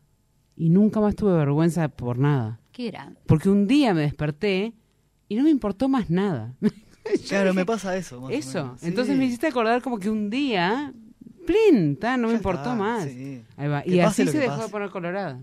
[0.57, 2.59] Y nunca más tuve vergüenza por nada.
[2.73, 3.13] ¿Qué era?
[3.27, 4.73] Porque un día me desperté
[5.29, 6.55] y no me importó más nada.
[7.29, 8.21] Claro, me pasa eso.
[8.21, 8.65] más o Eso.
[8.65, 8.81] menos.
[8.81, 8.87] Sí.
[8.89, 10.93] Entonces me hiciste acordar como que un día,
[11.47, 13.05] plin, ta, no me Ya importó está, más.
[13.05, 13.43] sí.
[13.57, 13.83] Ahí va.
[13.83, 15.41] Que Y así se dejó de poner colorada.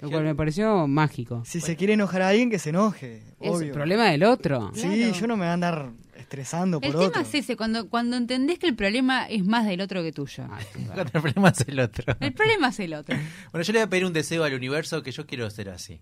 [0.00, 1.42] Lo cual me pareció mágico.
[1.46, 3.22] Si se quiere enojar a alguien, que se enoje.
[3.40, 3.68] Es obvio.
[3.68, 4.70] el problema del otro.
[4.74, 5.12] Sí, Claro.
[5.14, 7.10] yo no me voy a andar estresando por El otro.
[7.12, 10.44] tema es ese, cuando, cuando entendés que el problema es más del otro que tuyo.
[10.50, 10.64] Ay.
[10.86, 12.14] Cuando el problema es el otro.
[12.20, 13.16] El problema es el otro.
[13.52, 15.98] Bueno, yo le voy a pedir un deseo al universo que yo quiero ser así.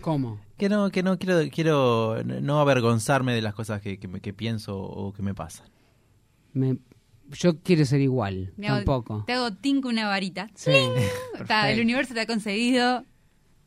[0.00, 0.40] ¿Cómo?
[0.56, 4.32] Que no, que no quiero, quiero no avergonzarme de las cosas que, que, me- que
[4.32, 5.66] pienso o que me pasan.
[6.54, 6.76] Me,
[7.32, 9.24] yo quiero ser igual, Me hago- tampoco.
[9.26, 10.48] Te hago tinco una varita.
[10.54, 10.72] Sí.
[11.38, 13.04] Está, el universo te ha concedido.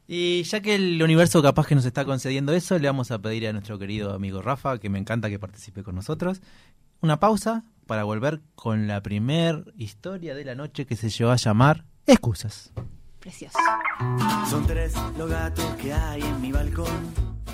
[0.07, 3.45] Y ya que el universo capaz que nos está concediendo eso, le vamos a pedir
[3.47, 6.41] a nuestro querido amigo Rafa, que me encanta que participe con nosotros,
[7.01, 11.35] una pausa para volver con la primer historia de la noche que se llevó a
[11.35, 12.71] llamar Excusas.
[13.19, 13.57] Precioso.
[14.49, 17.26] Son tres los gatos que hay en mi balcón.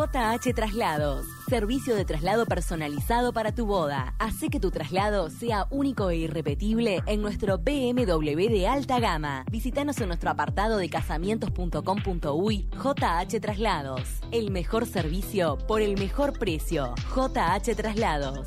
[0.00, 4.14] JH Traslados, servicio de traslado personalizado para tu boda.
[4.18, 9.44] Hace que tu traslado sea único e irrepetible en nuestro BMW de alta gama.
[9.50, 14.08] Visítanos en nuestro apartado de casamientos.com.uy JH Traslados.
[14.32, 16.94] El mejor servicio por el mejor precio.
[17.14, 18.46] JH Traslados.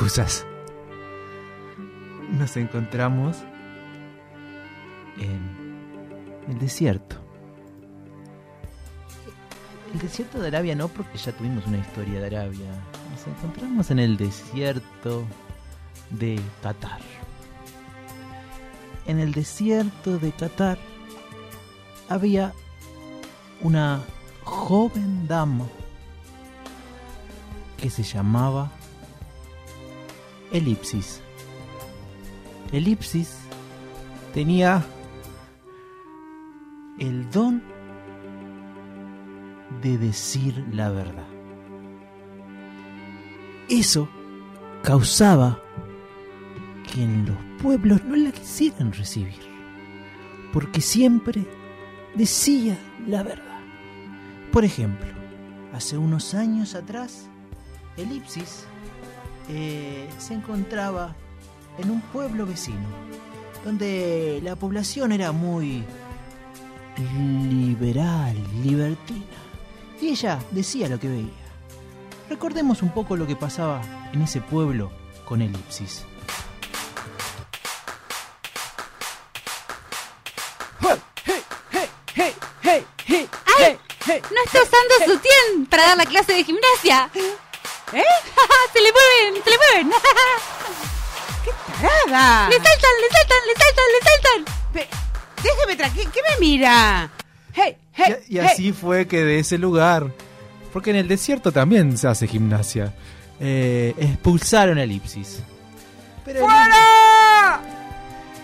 [0.00, 0.46] Excusas.
[2.30, 3.36] Nos encontramos
[5.18, 7.16] en el desierto.
[9.92, 12.68] El desierto de Arabia no, porque ya tuvimos una historia de Arabia.
[13.10, 15.24] Nos encontramos en el desierto
[16.10, 17.00] de Qatar.
[19.04, 20.78] En el desierto de Qatar
[22.08, 22.52] había
[23.62, 24.04] una
[24.44, 25.66] joven dama
[27.76, 28.70] que se llamaba
[30.52, 31.20] Elipsis.
[32.72, 33.38] Elipsis
[34.34, 34.84] tenía
[36.98, 37.62] el don
[39.82, 41.26] de decir la verdad.
[43.68, 44.08] Eso
[44.82, 45.60] causaba
[46.90, 49.38] que en los pueblos no la quisieran recibir,
[50.52, 51.46] porque siempre
[52.14, 53.60] decía la verdad.
[54.52, 55.08] Por ejemplo,
[55.74, 57.28] hace unos años atrás,
[57.98, 58.66] Elipsis
[59.48, 61.14] eh, se encontraba
[61.78, 62.86] en un pueblo vecino,
[63.64, 65.84] donde la población era muy
[66.96, 69.24] liberal, libertina,
[70.00, 71.48] y ella decía lo que veía.
[72.28, 73.80] Recordemos un poco lo que pasaba
[74.12, 74.90] en ese pueblo
[75.24, 76.04] con Elipsis.
[83.58, 83.78] ¡Ay!
[84.06, 87.10] No está usando su tien para dar la clase de gimnasia.
[87.92, 88.02] ¿Eh?
[88.72, 89.90] se le mueven, se le mueven.
[91.80, 92.48] ¡Tarada!
[92.48, 94.54] Le saltan, le saltan, le saltan, le saltan.
[94.72, 94.88] Pe-
[95.42, 97.10] Déjeme tranquilo, ¿qué me mira?
[97.54, 98.16] ¡Hey, hey!
[98.28, 98.48] Y, y hey.
[98.50, 100.12] así fue que de ese lugar,
[100.72, 102.92] porque en el desierto también se hace gimnasia,
[103.40, 105.40] eh, expulsaron a Elipsis.
[106.24, 107.60] Pero ¡Fuera!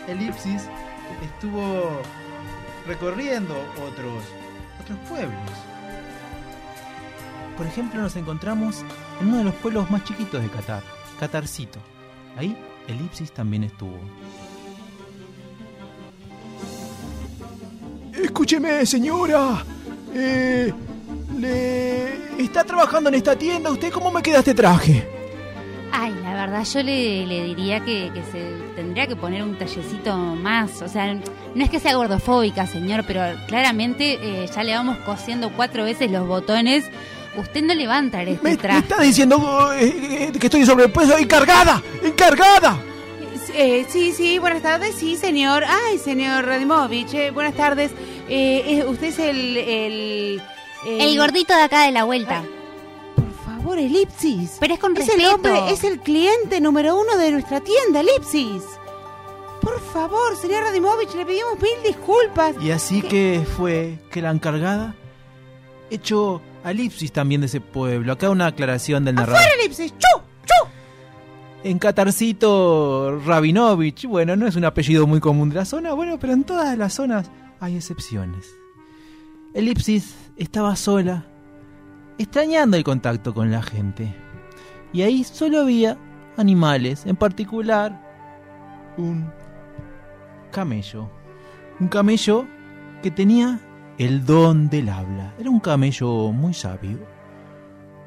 [0.06, 0.62] Elipsis
[1.24, 2.00] estuvo
[2.86, 3.54] recorriendo
[3.86, 4.22] otros,
[4.80, 5.50] otros pueblos.
[7.56, 8.84] Por ejemplo, nos encontramos
[9.20, 10.82] en uno de los pueblos más chiquitos de Qatar,
[11.18, 11.78] Qatarcito.
[12.36, 12.56] Ahí
[12.88, 13.98] Elipsis también estuvo.
[18.12, 19.64] Escúcheme, señora.
[20.14, 20.72] Eh,
[21.38, 22.42] le...
[22.42, 23.70] ¿Está trabajando en esta tienda?
[23.70, 25.08] ¿Usted cómo me queda este traje?
[25.92, 30.16] Ay, la verdad yo le, le diría que, que se tendría que poner un tallecito
[30.16, 30.82] más.
[30.82, 35.50] O sea, no es que sea gordofóbica, señor, pero claramente eh, ya le vamos cosiendo
[35.52, 36.84] cuatro veces los botones.
[37.36, 38.78] Usted no le va a entrar este Me, me traje.
[38.80, 41.18] está diciendo eh, eh, que estoy sobrepeso.
[41.18, 41.82] ¡Encargada!
[42.02, 42.78] ¡Encargada!
[43.56, 45.64] Eh, sí, sí, buenas tardes, sí, señor.
[45.66, 47.92] Ay, señor Radimovich, eh, buenas tardes.
[48.28, 50.42] Eh, eh, usted es el, el,
[50.86, 52.42] El gordito de acá de la vuelta.
[53.14, 53.78] Por favor.
[53.78, 54.56] Elipsis.
[54.60, 55.18] Pero es con Es respeto.
[55.28, 58.62] el hombre, es el cliente número uno de nuestra tienda, Elipsis.
[59.60, 62.54] Por favor, señor Radimovich, le pedimos mil disculpas.
[62.60, 64.94] Y así que fue que la encargada
[65.90, 68.12] echó a Lipsis también de ese pueblo.
[68.12, 69.40] Acá una aclaración del narrador.
[69.40, 69.92] ¡Fuera, Elipsis!
[69.92, 70.22] ¡Chu!
[70.46, 70.68] ¡Chu!
[71.62, 76.32] En Catarcito Rabinovich, bueno, no es un apellido muy común de la zona, bueno, pero
[76.32, 78.46] en todas las zonas hay excepciones.
[79.52, 81.26] Elipsis estaba sola,
[82.18, 84.14] extrañando el contacto con la gente.
[84.92, 85.98] Y ahí solo había
[86.36, 88.00] animales, en particular
[88.96, 89.30] un
[90.50, 91.10] camello.
[91.78, 92.46] Un camello
[93.02, 93.60] que tenía
[93.98, 95.34] el don del habla.
[95.38, 96.98] Era un camello muy sabio.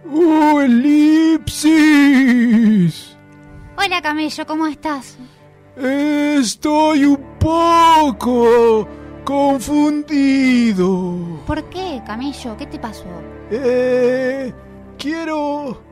[0.10, 1.68] ¡Oh, Elipsis!
[3.78, 5.18] Hola, Camello, ¿cómo estás?
[5.76, 8.88] Estoy un poco
[9.24, 11.16] confundido.
[11.46, 12.58] ¿Por qué, Camello?
[12.58, 13.06] ¿Qué te pasó?
[13.52, 14.54] Eh,
[14.98, 15.84] quiero...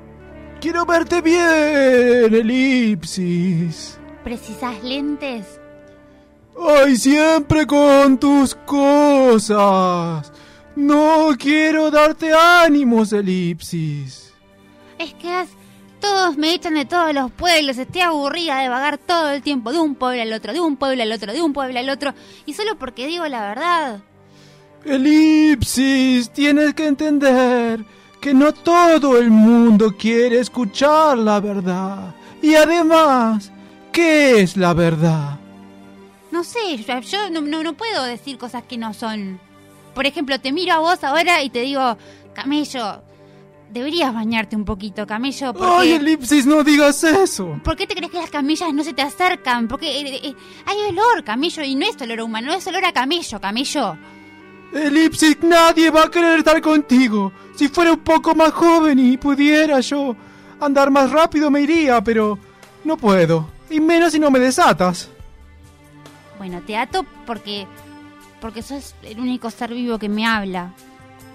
[0.59, 3.99] Quiero verte bien, Elipsis.
[4.23, 5.59] ¿Precisas lentes?
[6.57, 10.31] ¡Ay, siempre con tus cosas!
[10.75, 14.33] No quiero darte ánimos, Elipsis.
[14.97, 15.45] Es que
[15.99, 17.77] todos me echan de todos los pueblos.
[17.77, 21.01] Estoy aburrida de vagar todo el tiempo de un pueblo al otro, de un pueblo
[21.01, 22.13] al otro, de un pueblo al otro.
[22.45, 23.99] Y solo porque digo la verdad.
[24.85, 27.83] Elipsis, tienes que entender
[28.21, 32.13] que no todo el mundo quiere escuchar la verdad.
[32.41, 33.51] Y además,
[33.91, 35.39] ¿qué es la verdad?
[36.35, 36.75] No sé,
[37.09, 39.39] yo, no, no, no puedo decir cosas que no son.
[39.93, 41.97] Por ejemplo, te miro a vos ahora y te digo,
[42.33, 43.01] Camello,
[43.71, 45.73] deberías bañarte un poquito, Camello, porque...
[45.77, 47.57] ¡Ay, Elipsis, no digas eso!
[47.63, 49.69] ¿Por qué te crees que las camellas no se te acercan?
[49.69, 52.91] Porque eh, eh, hay olor, camello, y no es olor a humano, es olor a
[52.91, 53.95] camello, camello.
[54.73, 57.31] Elipsis, nadie va a querer estar contigo.
[57.55, 60.13] Si fuera un poco más joven y pudiera yo
[60.59, 62.37] andar más rápido me iría, pero
[62.83, 63.47] no puedo.
[63.69, 65.14] Y menos si no me desatas.
[66.37, 67.67] Bueno, te ato porque
[68.41, 70.73] porque sos el único ser vivo que me habla.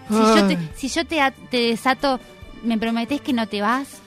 [0.08, 0.70] Si yo te, Ay.
[0.76, 1.20] si yo te,
[1.50, 2.20] te desato,
[2.62, 4.00] ¿me prometés que no te vas?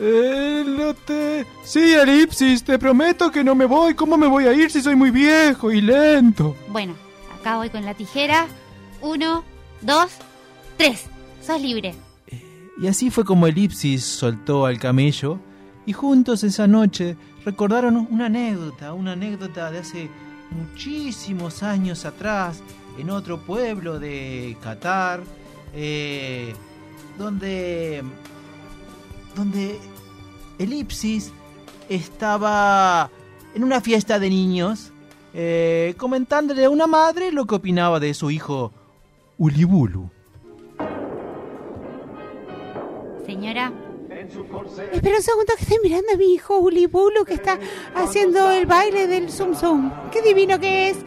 [0.00, 1.46] Eh, no te...
[1.64, 3.94] Sí, Elipsis, te prometo que no me voy.
[3.94, 6.56] ¿Cómo me voy a ir si soy muy viejo y lento?
[6.68, 6.94] Bueno,
[7.38, 8.46] acá voy con la tijera.
[9.00, 9.44] Uno,
[9.80, 10.10] dos,
[10.76, 11.06] tres.
[11.44, 11.94] Sos libre.
[12.80, 15.38] Y así fue como Elipsis soltó al camello
[15.86, 20.10] y juntos esa noche recordaron una anécdota, una anécdota de hace
[20.50, 22.62] muchísimos años atrás
[22.98, 25.20] en otro pueblo de Qatar,
[25.74, 26.54] eh,
[27.18, 28.02] donde,
[29.34, 29.78] donde
[30.58, 31.32] Elipsis
[31.88, 33.10] estaba
[33.54, 34.92] en una fiesta de niños
[35.34, 38.72] eh, comentándole a una madre lo que opinaba de su hijo
[39.38, 40.10] Ulibulu.
[43.24, 43.72] Señora,
[44.92, 47.58] Espera un segundo que estoy mirando a mi hijo Ulibulu que está
[47.94, 49.90] haciendo el baile del Zum Zum.
[50.10, 50.98] ¡Qué divino que es!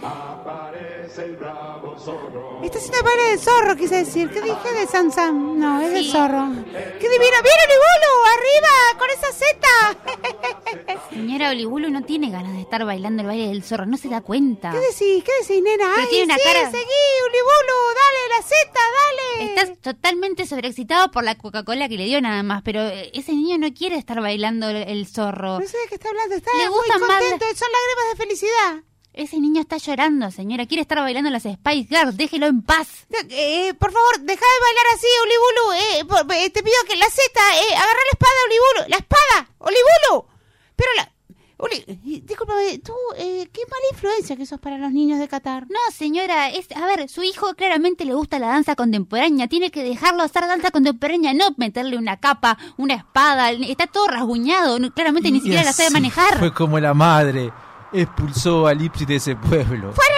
[1.06, 4.30] Está haciendo el baile del zorro, quise decir.
[4.30, 5.60] ¿Qué dije de Sam Sam?
[5.60, 6.12] No, es del Sí.
[6.12, 6.48] zorro.
[6.74, 7.38] ¡Qué divino!
[7.44, 8.12] ¡Bien, Ulibulu!
[8.34, 9.00] ¡Arriba!
[9.00, 11.00] ¡Con esa zeta!
[11.10, 14.22] señora Olibulu no tiene ganas de estar bailando el baile del zorro, no se da
[14.22, 14.72] cuenta.
[14.72, 15.24] ¿Qué decís?
[15.24, 15.86] ¿Qué decís, nena?
[15.96, 17.78] Pero ¡Ay, tiene una sí, cara- seguí, Ulibulu!
[17.96, 19.46] ¡Dale, la zeta, dale!
[19.54, 23.58] Estás totalmente sobreexcitado por la Coca-Cola que le dio nada más, pero eh, ese niño
[23.58, 25.60] no quiere estar bailando el, el zorro.
[25.60, 26.36] No sé de qué está hablando.
[26.36, 27.46] Está Le muy gustan más contento.
[27.56, 28.84] Son lágrimas de felicidad.
[29.16, 30.66] Ese niño está llorando, señora.
[30.66, 32.18] Quiere estar bailando las Spice Girls.
[32.18, 33.08] Déjelo en paz.
[33.30, 35.74] Eh, por favor, deja de bailar así, Olibulu.
[35.82, 38.90] Eh, por- eh, te pido que la zeta, eh, agarra la espada, Olibulu.
[38.90, 39.50] ¡La espada!
[39.60, 40.28] ¡Olibulu!
[40.76, 41.12] Pero la...
[41.58, 45.64] Oli, discúlpame, tú, eh, qué mala influencia que sos para los niños de Qatar.
[45.70, 46.50] No, señora.
[46.50, 49.48] Es, a ver, su hijo claramente le gusta la danza contemporánea.
[49.48, 53.52] Tiene que dejarlo hacer danza contemporánea, no meterle una capa, una espada.
[53.52, 54.78] Está todo rasguñado.
[54.94, 56.38] Claramente ni Y siquiera la sabe manejar.
[56.40, 57.54] Fue como la madre
[58.02, 59.92] expulsó a Lipsis de ese pueblo.
[59.94, 60.14] ¡Fuera,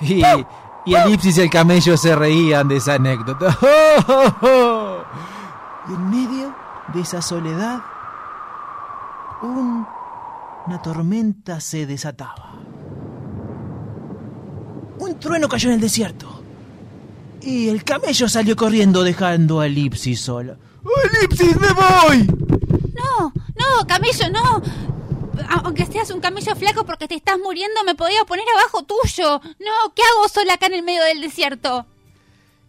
[0.00, 0.46] Elipsis!
[0.86, 3.56] Y, y Elipsis y el camello se reían de esa anécdota.
[5.90, 6.54] Y en medio
[6.92, 7.80] de esa soledad,
[9.40, 9.86] un-
[10.66, 12.52] una tormenta se desataba.
[14.98, 16.42] Un trueno cayó en el desierto.
[17.40, 20.56] Y el camello salió corriendo dejando a Elipsis sola.
[21.20, 22.26] ¡Elipsis, me voy!
[22.94, 24.60] No, no, camello, no.
[25.48, 29.40] Aunque seas un camello flaco porque te estás muriendo, me podía poner abajo tuyo.
[29.58, 31.86] No, ¿qué hago sola acá en el medio del desierto?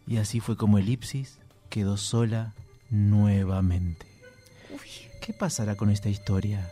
[0.08, 1.40] Y así fue como Elipsis
[1.70, 2.54] quedó sola
[2.90, 4.08] nuevamente.
[5.22, 6.70] ¿Qué pasará con esta historia?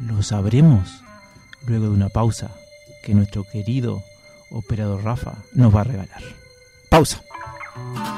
[0.00, 1.00] Lo sabremos
[1.66, 2.50] luego de una pausa
[3.02, 4.02] que nuestro querido
[4.50, 6.22] operador Rafa nos va a regalar.
[6.90, 7.22] Pausa.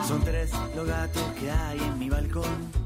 [0.07, 2.86] Son tres los gatos que hay en mi balcón.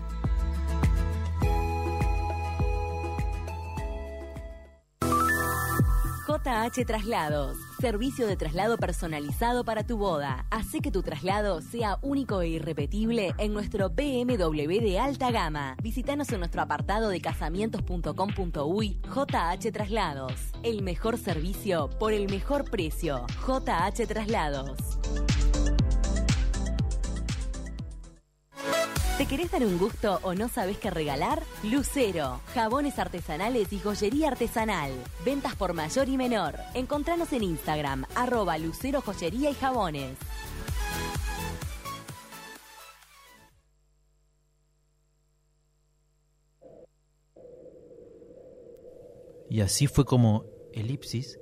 [6.61, 10.45] JH Traslados, servicio de traslado personalizado para tu boda.
[10.51, 15.75] Hace que tu traslado sea único e irrepetible en nuestro BMW de alta gama.
[15.81, 20.33] Visítanos en nuestro apartado de casamientos.com.uy JH Traslados.
[20.61, 23.25] El mejor servicio por el mejor precio.
[23.47, 24.77] JH Traslados.
[29.21, 31.43] ¿Te querés dar un gusto o no sabes qué regalar?
[31.61, 34.91] Lucero, jabones artesanales y joyería artesanal.
[35.23, 36.55] Ventas por mayor y menor.
[36.73, 40.17] Encontranos en Instagram, arroba Lucero Joyería y Jabones.
[49.51, 51.39] Y así fue como Elipsis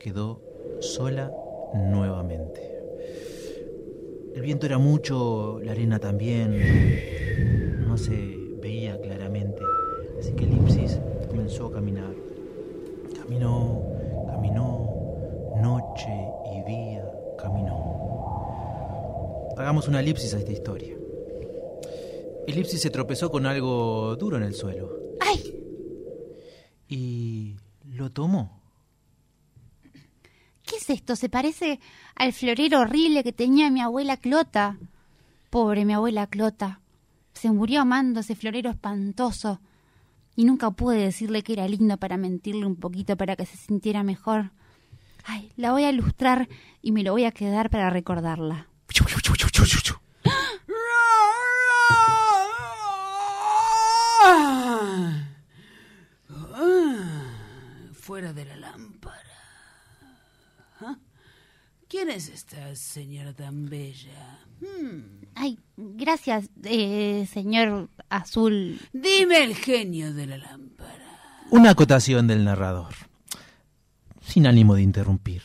[0.00, 0.42] quedó
[0.80, 1.30] sola
[1.74, 2.73] nuevamente.
[4.34, 9.62] El viento era mucho, la arena también, no se veía claramente,
[10.18, 12.12] así que Elipsis comenzó a caminar.
[13.16, 13.80] Caminó,
[14.26, 14.90] caminó,
[15.62, 16.10] noche
[16.52, 17.08] y día
[17.38, 17.94] caminó.
[19.56, 20.96] Hagamos una elipsis a esta historia.
[22.48, 25.62] Elipsis se tropezó con algo duro en el suelo ¡Ay!
[26.88, 27.54] y
[27.84, 28.63] lo tomó.
[30.74, 31.14] ¿Qué es esto?
[31.14, 31.78] Se parece
[32.16, 34.76] al florero horrible que tenía mi abuela Clota.
[35.48, 36.80] Pobre mi abuela Clota.
[37.32, 39.60] Se murió amando ese florero espantoso.
[40.34, 44.02] Y nunca pude decirle que era lindo para mentirle un poquito para que se sintiera
[44.02, 44.50] mejor.
[45.24, 46.48] Ay, la voy a ilustrar
[46.82, 48.66] y me lo voy a quedar para recordarla.
[58.00, 59.24] Fuera de la lámpara.
[60.80, 60.96] ¿Ah?
[61.94, 64.40] ¿Quién es esta señora tan bella?
[64.60, 65.26] Hmm.
[65.36, 68.80] Ay, gracias, eh, señor Azul.
[68.92, 71.44] Dime el genio de la lámpara.
[71.52, 72.94] Una acotación del narrador,
[74.26, 75.42] sin ánimo de interrumpir.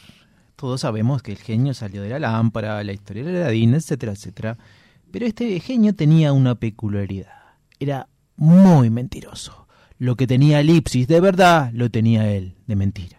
[0.56, 4.58] Todos sabemos que el genio salió de la lámpara, la historia de Aladín, etcétera, etcétera.
[5.12, 7.43] Pero este genio tenía una peculiaridad.
[7.80, 9.68] Era muy mentiroso.
[10.00, 13.18] Lo que tenía Elipsis de verdad lo tenía él de mentira.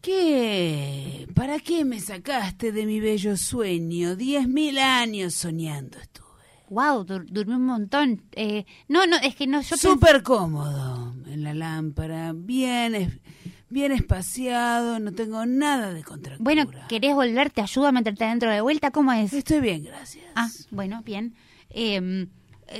[0.00, 1.26] ¿Qué?
[1.34, 4.16] ¿Para qué me sacaste de mi bello sueño?
[4.16, 6.26] Diez mil años soñando estuve.
[6.70, 8.22] Wow, durmió un montón.
[8.32, 13.20] Eh, no, no, es que no, yo Súper cómodo en la lámpara, bien,
[13.68, 16.42] bien espaciado, no tengo nada de contractura.
[16.44, 17.50] Bueno, ¿querés volver?
[17.50, 18.90] ¿Te ayudo a meterte adentro de vuelta?
[18.92, 19.32] ¿Cómo es?
[19.32, 20.24] Estoy bien, gracias.
[20.36, 21.34] Ah, bueno, bien.
[21.70, 22.26] Eh,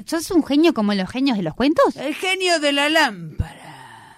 [0.06, 1.96] ¿Sos un genio como los genios de los cuentos?
[1.96, 4.16] El genio de la lámpara.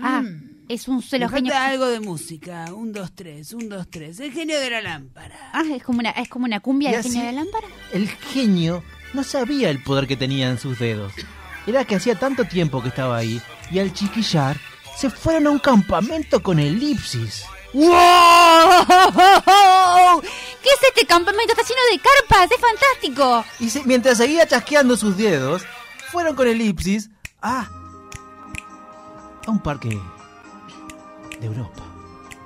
[0.00, 0.53] Ah, Mm.
[0.68, 1.54] Es un solo Me genio.
[1.56, 2.66] algo de música.
[2.74, 4.18] Un, dos, tres, un, dos, tres.
[4.20, 5.50] El genio de la lámpara.
[5.52, 7.66] Ah, es como una, es como una cumbia del genio de la lámpara.
[7.92, 11.12] El genio no sabía el poder que tenía en sus dedos.
[11.66, 13.40] Era que hacía tanto tiempo que estaba ahí
[13.70, 14.56] y al chiquillar
[14.96, 17.44] se fueron a un campamento con elipsis.
[17.72, 17.90] ¡Wow!
[20.62, 21.52] ¿Qué es este campamento?
[21.52, 23.44] Está lleno de carpas, es fantástico.
[23.60, 25.62] Y se- mientras seguía chasqueando sus dedos,
[26.12, 27.10] fueron con elipsis
[27.42, 27.68] a,
[29.46, 29.98] a un parque
[31.44, 31.82] de Europa.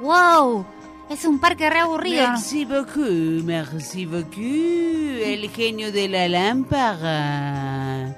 [0.01, 0.66] ¡Wow!
[1.09, 2.28] Es un parque re aburrido.
[2.28, 4.36] Merci beaucoup, merci beaucoup.
[4.36, 8.14] El genio de la lámpara.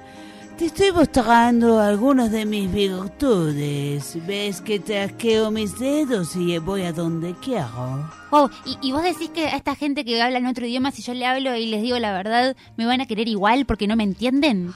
[0.57, 4.17] Te estoy mostrando algunas de mis virtudes.
[4.27, 8.11] Ves que tasqueo mis dedos y voy a donde quiero.
[8.29, 11.01] Wow, y, y vos decís que a esta gente que habla en otro idioma, si
[11.01, 13.95] yo le hablo y les digo la verdad, ¿me van a querer igual porque no
[13.95, 14.73] me entienden?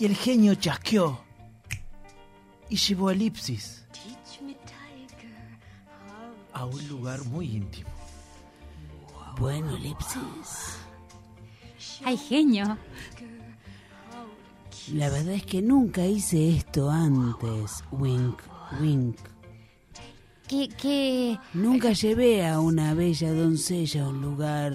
[0.00, 1.20] Y el genio chasqueó
[2.68, 3.81] y llevó a elipsis
[6.52, 7.88] a un lugar muy íntimo.
[9.38, 10.78] Bueno, Elipsis.
[12.04, 12.76] ¡Ay, genio!
[14.94, 18.40] La verdad es que nunca hice esto antes, Wink.
[18.80, 19.16] Wink.
[20.48, 21.38] ¿Qué, qué?
[21.54, 24.72] Nunca llevé a una bella doncella a un lugar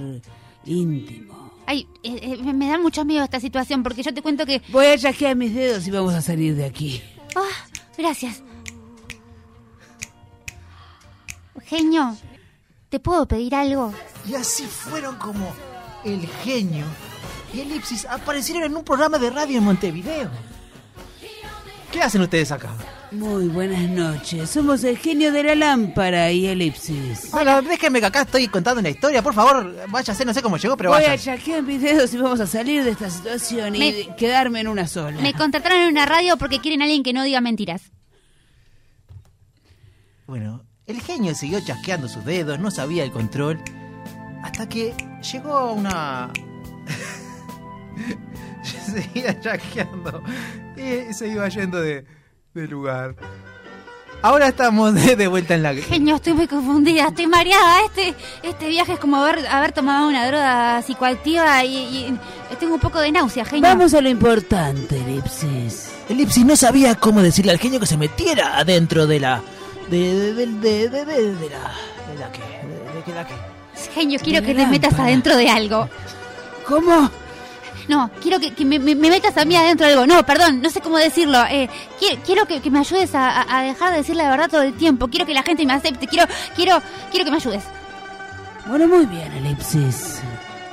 [0.66, 1.52] íntimo.
[1.66, 4.62] Ay, eh, eh, me- da mucho miedo esta situación porque yo te cuento que...
[4.70, 7.02] Voy a chasquear mis dedos y vamos a salir de aquí.
[7.36, 7.68] Ah,
[7.98, 8.42] gracias.
[11.66, 12.16] Genio,
[12.90, 13.94] ¿te puedo pedir algo?
[14.28, 15.54] Y así fueron como
[16.04, 16.86] el genio
[17.54, 20.30] y Elipsis aparecieron en un programa de radio en Montevideo.
[21.92, 22.70] ¿Qué hacen ustedes acá?
[23.12, 24.50] Muy buenas noches.
[24.50, 27.32] Somos el genio de la lámpara y elipsis.
[27.32, 30.76] Bueno, déjenme que acá estoy contando una historia, por favor, váyase, no sé cómo llegó,
[30.76, 31.14] pero Voy vaya.
[31.14, 34.68] a chasquear mis dedos y vamos a salir de esta situación y Me- quedarme en
[34.68, 35.22] una sola.
[35.22, 37.84] Me contrataron en una radio porque quieren a alguien que no diga mentiras.
[40.28, 43.60] Bueno, el genio siguió chasqueando sus dedos, no sabía el control,
[44.42, 44.96] hasta que
[45.32, 46.32] llegó a una...
[48.64, 50.24] Seguía chasqueando
[50.78, 52.06] y se iba yendo de,
[52.54, 53.16] de lugar.
[54.22, 55.76] Ahora estamos de, de vuelta en la...
[55.76, 57.82] Genio, estoy muy confundida, estoy mareada.
[57.86, 62.18] Este, este viaje es como haber, haber tomado una droga psicoactiva y, y
[62.60, 63.64] tengo un poco de náusea, genio.
[63.64, 65.92] Vamos a lo importante, elipsis.
[66.10, 69.42] Elipsis no sabía cómo decirle al genio que se metiera adentro de la...
[69.90, 71.72] De, de, de, de, de, de- de la...
[72.08, 72.42] ¿De la qué?
[72.42, 73.34] ¿De, qué la qué?
[73.94, 75.88] Genio, quiero que te metas adentro de algo.
[76.68, 77.10] ¿Cómo?
[77.88, 80.06] No, quiero que, que me, me- me metas a mí adentro de algo.
[80.08, 81.42] No, perdón, no sé cómo decirlo.
[81.50, 81.70] Eh,
[82.00, 84.62] quiero quiero que, que me ayudes a, a- a dejar de decir la verdad todo
[84.64, 85.08] el tiempo.
[85.08, 86.08] Quiero que la gente me acepte.
[86.08, 86.26] Quiero,
[86.56, 86.82] quiero,
[87.12, 87.64] quiero que me ayudes.
[88.68, 90.22] Bueno, muy bien, elipsis.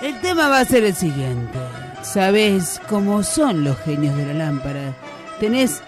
[0.03, 1.59] El tema va a ser el siguiente.
[2.03, 4.93] Sabes cómo son los genios de la lámpara.
[5.39, 5.83] Tenés.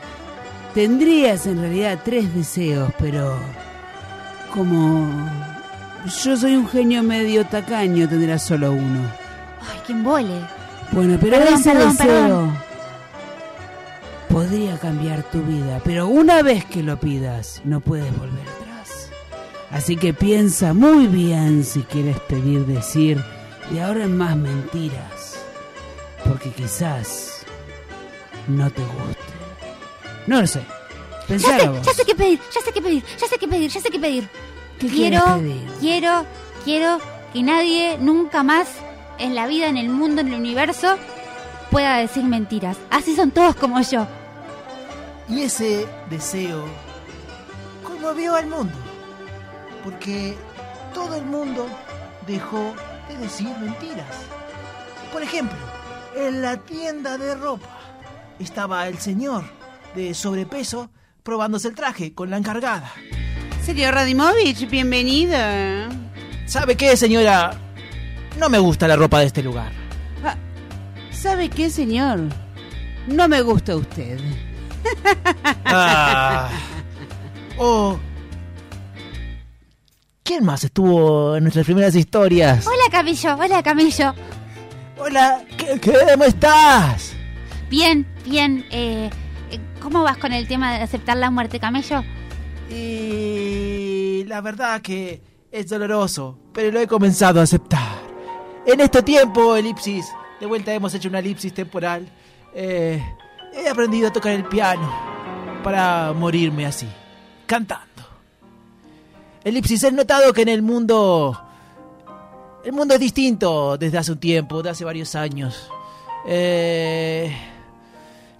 [0.76, 3.38] Tendrías en realidad tres deseos, pero.
[4.52, 5.08] Como.
[6.22, 9.00] Yo soy un genio medio tacaño, tendrás solo uno.
[9.62, 10.38] Ay, qué embole.
[10.92, 12.58] Bueno, pero Perdón, ese perdón, deseo perdón.
[14.28, 19.08] podría cambiar tu vida, pero una vez que lo pidas, no puedes volver atrás.
[19.70, 23.24] Así que piensa muy bien si quieres pedir decir
[23.70, 25.38] de ahora en más mentiras,
[26.22, 27.46] porque quizás
[28.46, 29.35] no te guste.
[30.26, 30.60] No lo sé.
[30.60, 31.86] Ya Pensalo sé, vos.
[31.86, 33.98] ya sé qué pedir, ya sé qué pedir, ya sé qué pedir, ya sé qué
[33.98, 34.28] pedir.
[34.78, 35.68] ¿Qué quiero, pedir?
[35.80, 36.26] quiero,
[36.64, 36.98] quiero
[37.32, 38.68] que nadie nunca más
[39.18, 40.96] en la vida, en el mundo, en el universo
[41.70, 42.76] pueda decir mentiras.
[42.90, 44.06] Así son todos como yo.
[45.28, 46.64] Y ese deseo
[47.82, 48.74] conmovió al mundo,
[49.82, 50.36] porque
[50.94, 51.66] todo el mundo
[52.26, 52.74] dejó
[53.08, 54.14] de decir mentiras.
[55.12, 55.58] Por ejemplo,
[56.14, 57.66] en la tienda de ropa
[58.38, 59.44] estaba el señor
[59.96, 60.90] de sobrepeso
[61.22, 62.92] probándose el traje con la encargada.
[63.64, 65.88] Señor Radimovich, bienvenida.
[66.44, 67.58] ¿Sabe qué, señora?
[68.38, 69.72] No me gusta la ropa de este lugar.
[70.22, 70.36] Ah,
[71.10, 72.20] ¿Sabe qué, señor?
[73.08, 74.20] No me gusta usted.
[75.64, 76.50] Ah.
[77.58, 77.98] Oh.
[80.22, 82.66] ¿Quién más estuvo en nuestras primeras historias?
[82.66, 84.14] Hola, Camillo, hola, Camillo.
[84.98, 87.14] Hola, ¿qué, qué, ¿cómo estás?
[87.70, 88.64] Bien, bien.
[88.70, 89.25] Eh, eh,
[89.86, 92.02] ¿Cómo vas con el tema de aceptar la muerte, Camello?
[92.68, 95.22] Y la verdad que
[95.52, 98.00] es doloroso, pero lo he comenzado a aceptar.
[98.66, 100.04] En este tiempo, elipsis,
[100.40, 102.08] de vuelta hemos hecho una elipsis temporal.
[102.52, 103.00] eh,
[103.54, 104.92] he aprendido a tocar el piano
[105.62, 106.88] para morirme así,
[107.46, 108.02] cantando.
[109.44, 111.40] Elipsis, he notado que en el mundo...
[112.64, 115.70] El mundo es distinto desde hace un tiempo, de hace varios años.
[116.26, 117.32] Eh,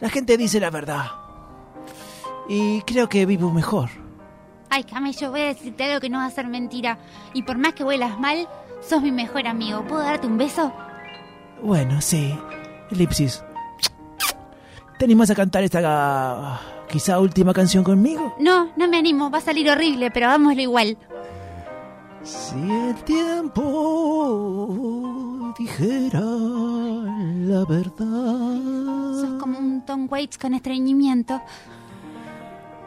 [0.01, 1.25] la gente dice la verdad.
[2.49, 3.90] Y creo que vivo mejor.
[4.70, 6.99] Ay, Camello, voy a decirte algo que no va a ser mentira.
[7.32, 8.49] Y por más que huelas mal,
[8.80, 9.82] sos mi mejor amigo.
[9.84, 10.72] ¿Puedo darte un beso?
[11.62, 12.36] Bueno, sí.
[12.90, 13.42] Elipsis.
[14.99, 18.34] ¿Te animas a cantar esta quizá última canción conmigo?
[18.40, 19.30] No, no me animo.
[19.30, 20.97] Va a salir horrible, pero hagámoslo igual.
[22.22, 23.62] Si el tiempo
[25.59, 31.40] dijera la verdad, Sos como un Tom Waits con estreñimiento.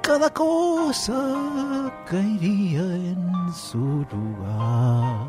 [0.09, 3.77] Cada cosa caería en su
[4.11, 5.27] lugar.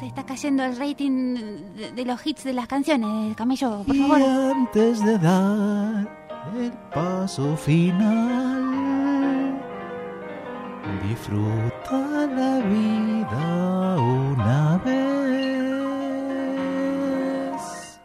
[0.00, 1.34] Se está cayendo el rating
[1.76, 4.22] de, de los hits de las canciones, Camello, por Y favor.
[4.22, 6.08] antes de dar
[6.56, 9.60] el paso final,
[11.06, 14.96] disfruta la vida una vez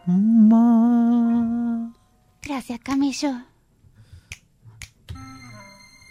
[0.06, 1.90] más.
[2.42, 3.32] Gracias, Camello.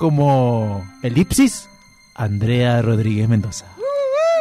[0.02, 1.70] Como Elipsis,
[2.16, 3.68] Andrea Rodríguez Mendoza.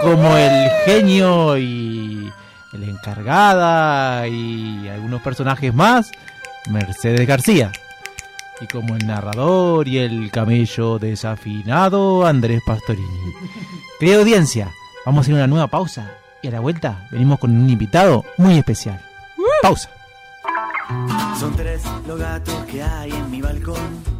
[0.01, 2.33] Como el genio y
[2.73, 6.13] el encargada y algunos personajes más,
[6.71, 7.73] Mercedes García.
[8.63, 13.35] Y como el narrador y el camello desafinado Andrés Pastorini.
[14.01, 14.73] Querida audiencia,
[15.05, 18.25] vamos a ir a una nueva pausa y a la vuelta venimos con un invitado
[18.39, 18.99] muy especial.
[19.61, 19.91] Pausa.
[21.39, 24.20] Son tres los gatos que hay en mi balcón.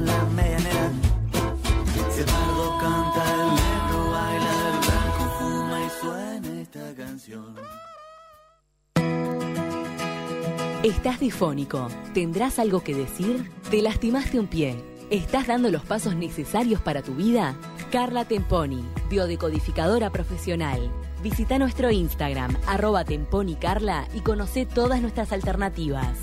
[10.83, 11.89] ¿Estás difónico?
[12.15, 13.51] ¿Tendrás algo que decir?
[13.69, 14.83] ¿Te lastimaste un pie?
[15.11, 17.55] ¿Estás dando los pasos necesarios para tu vida?
[17.91, 20.91] Carla Temponi, biodecodificadora profesional.
[21.21, 26.17] Visita nuestro Instagram, arroba temponicarla y conoce todas nuestras alternativas.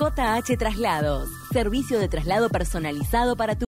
[0.00, 3.65] JH Traslados, servicio de traslado personalizado para tu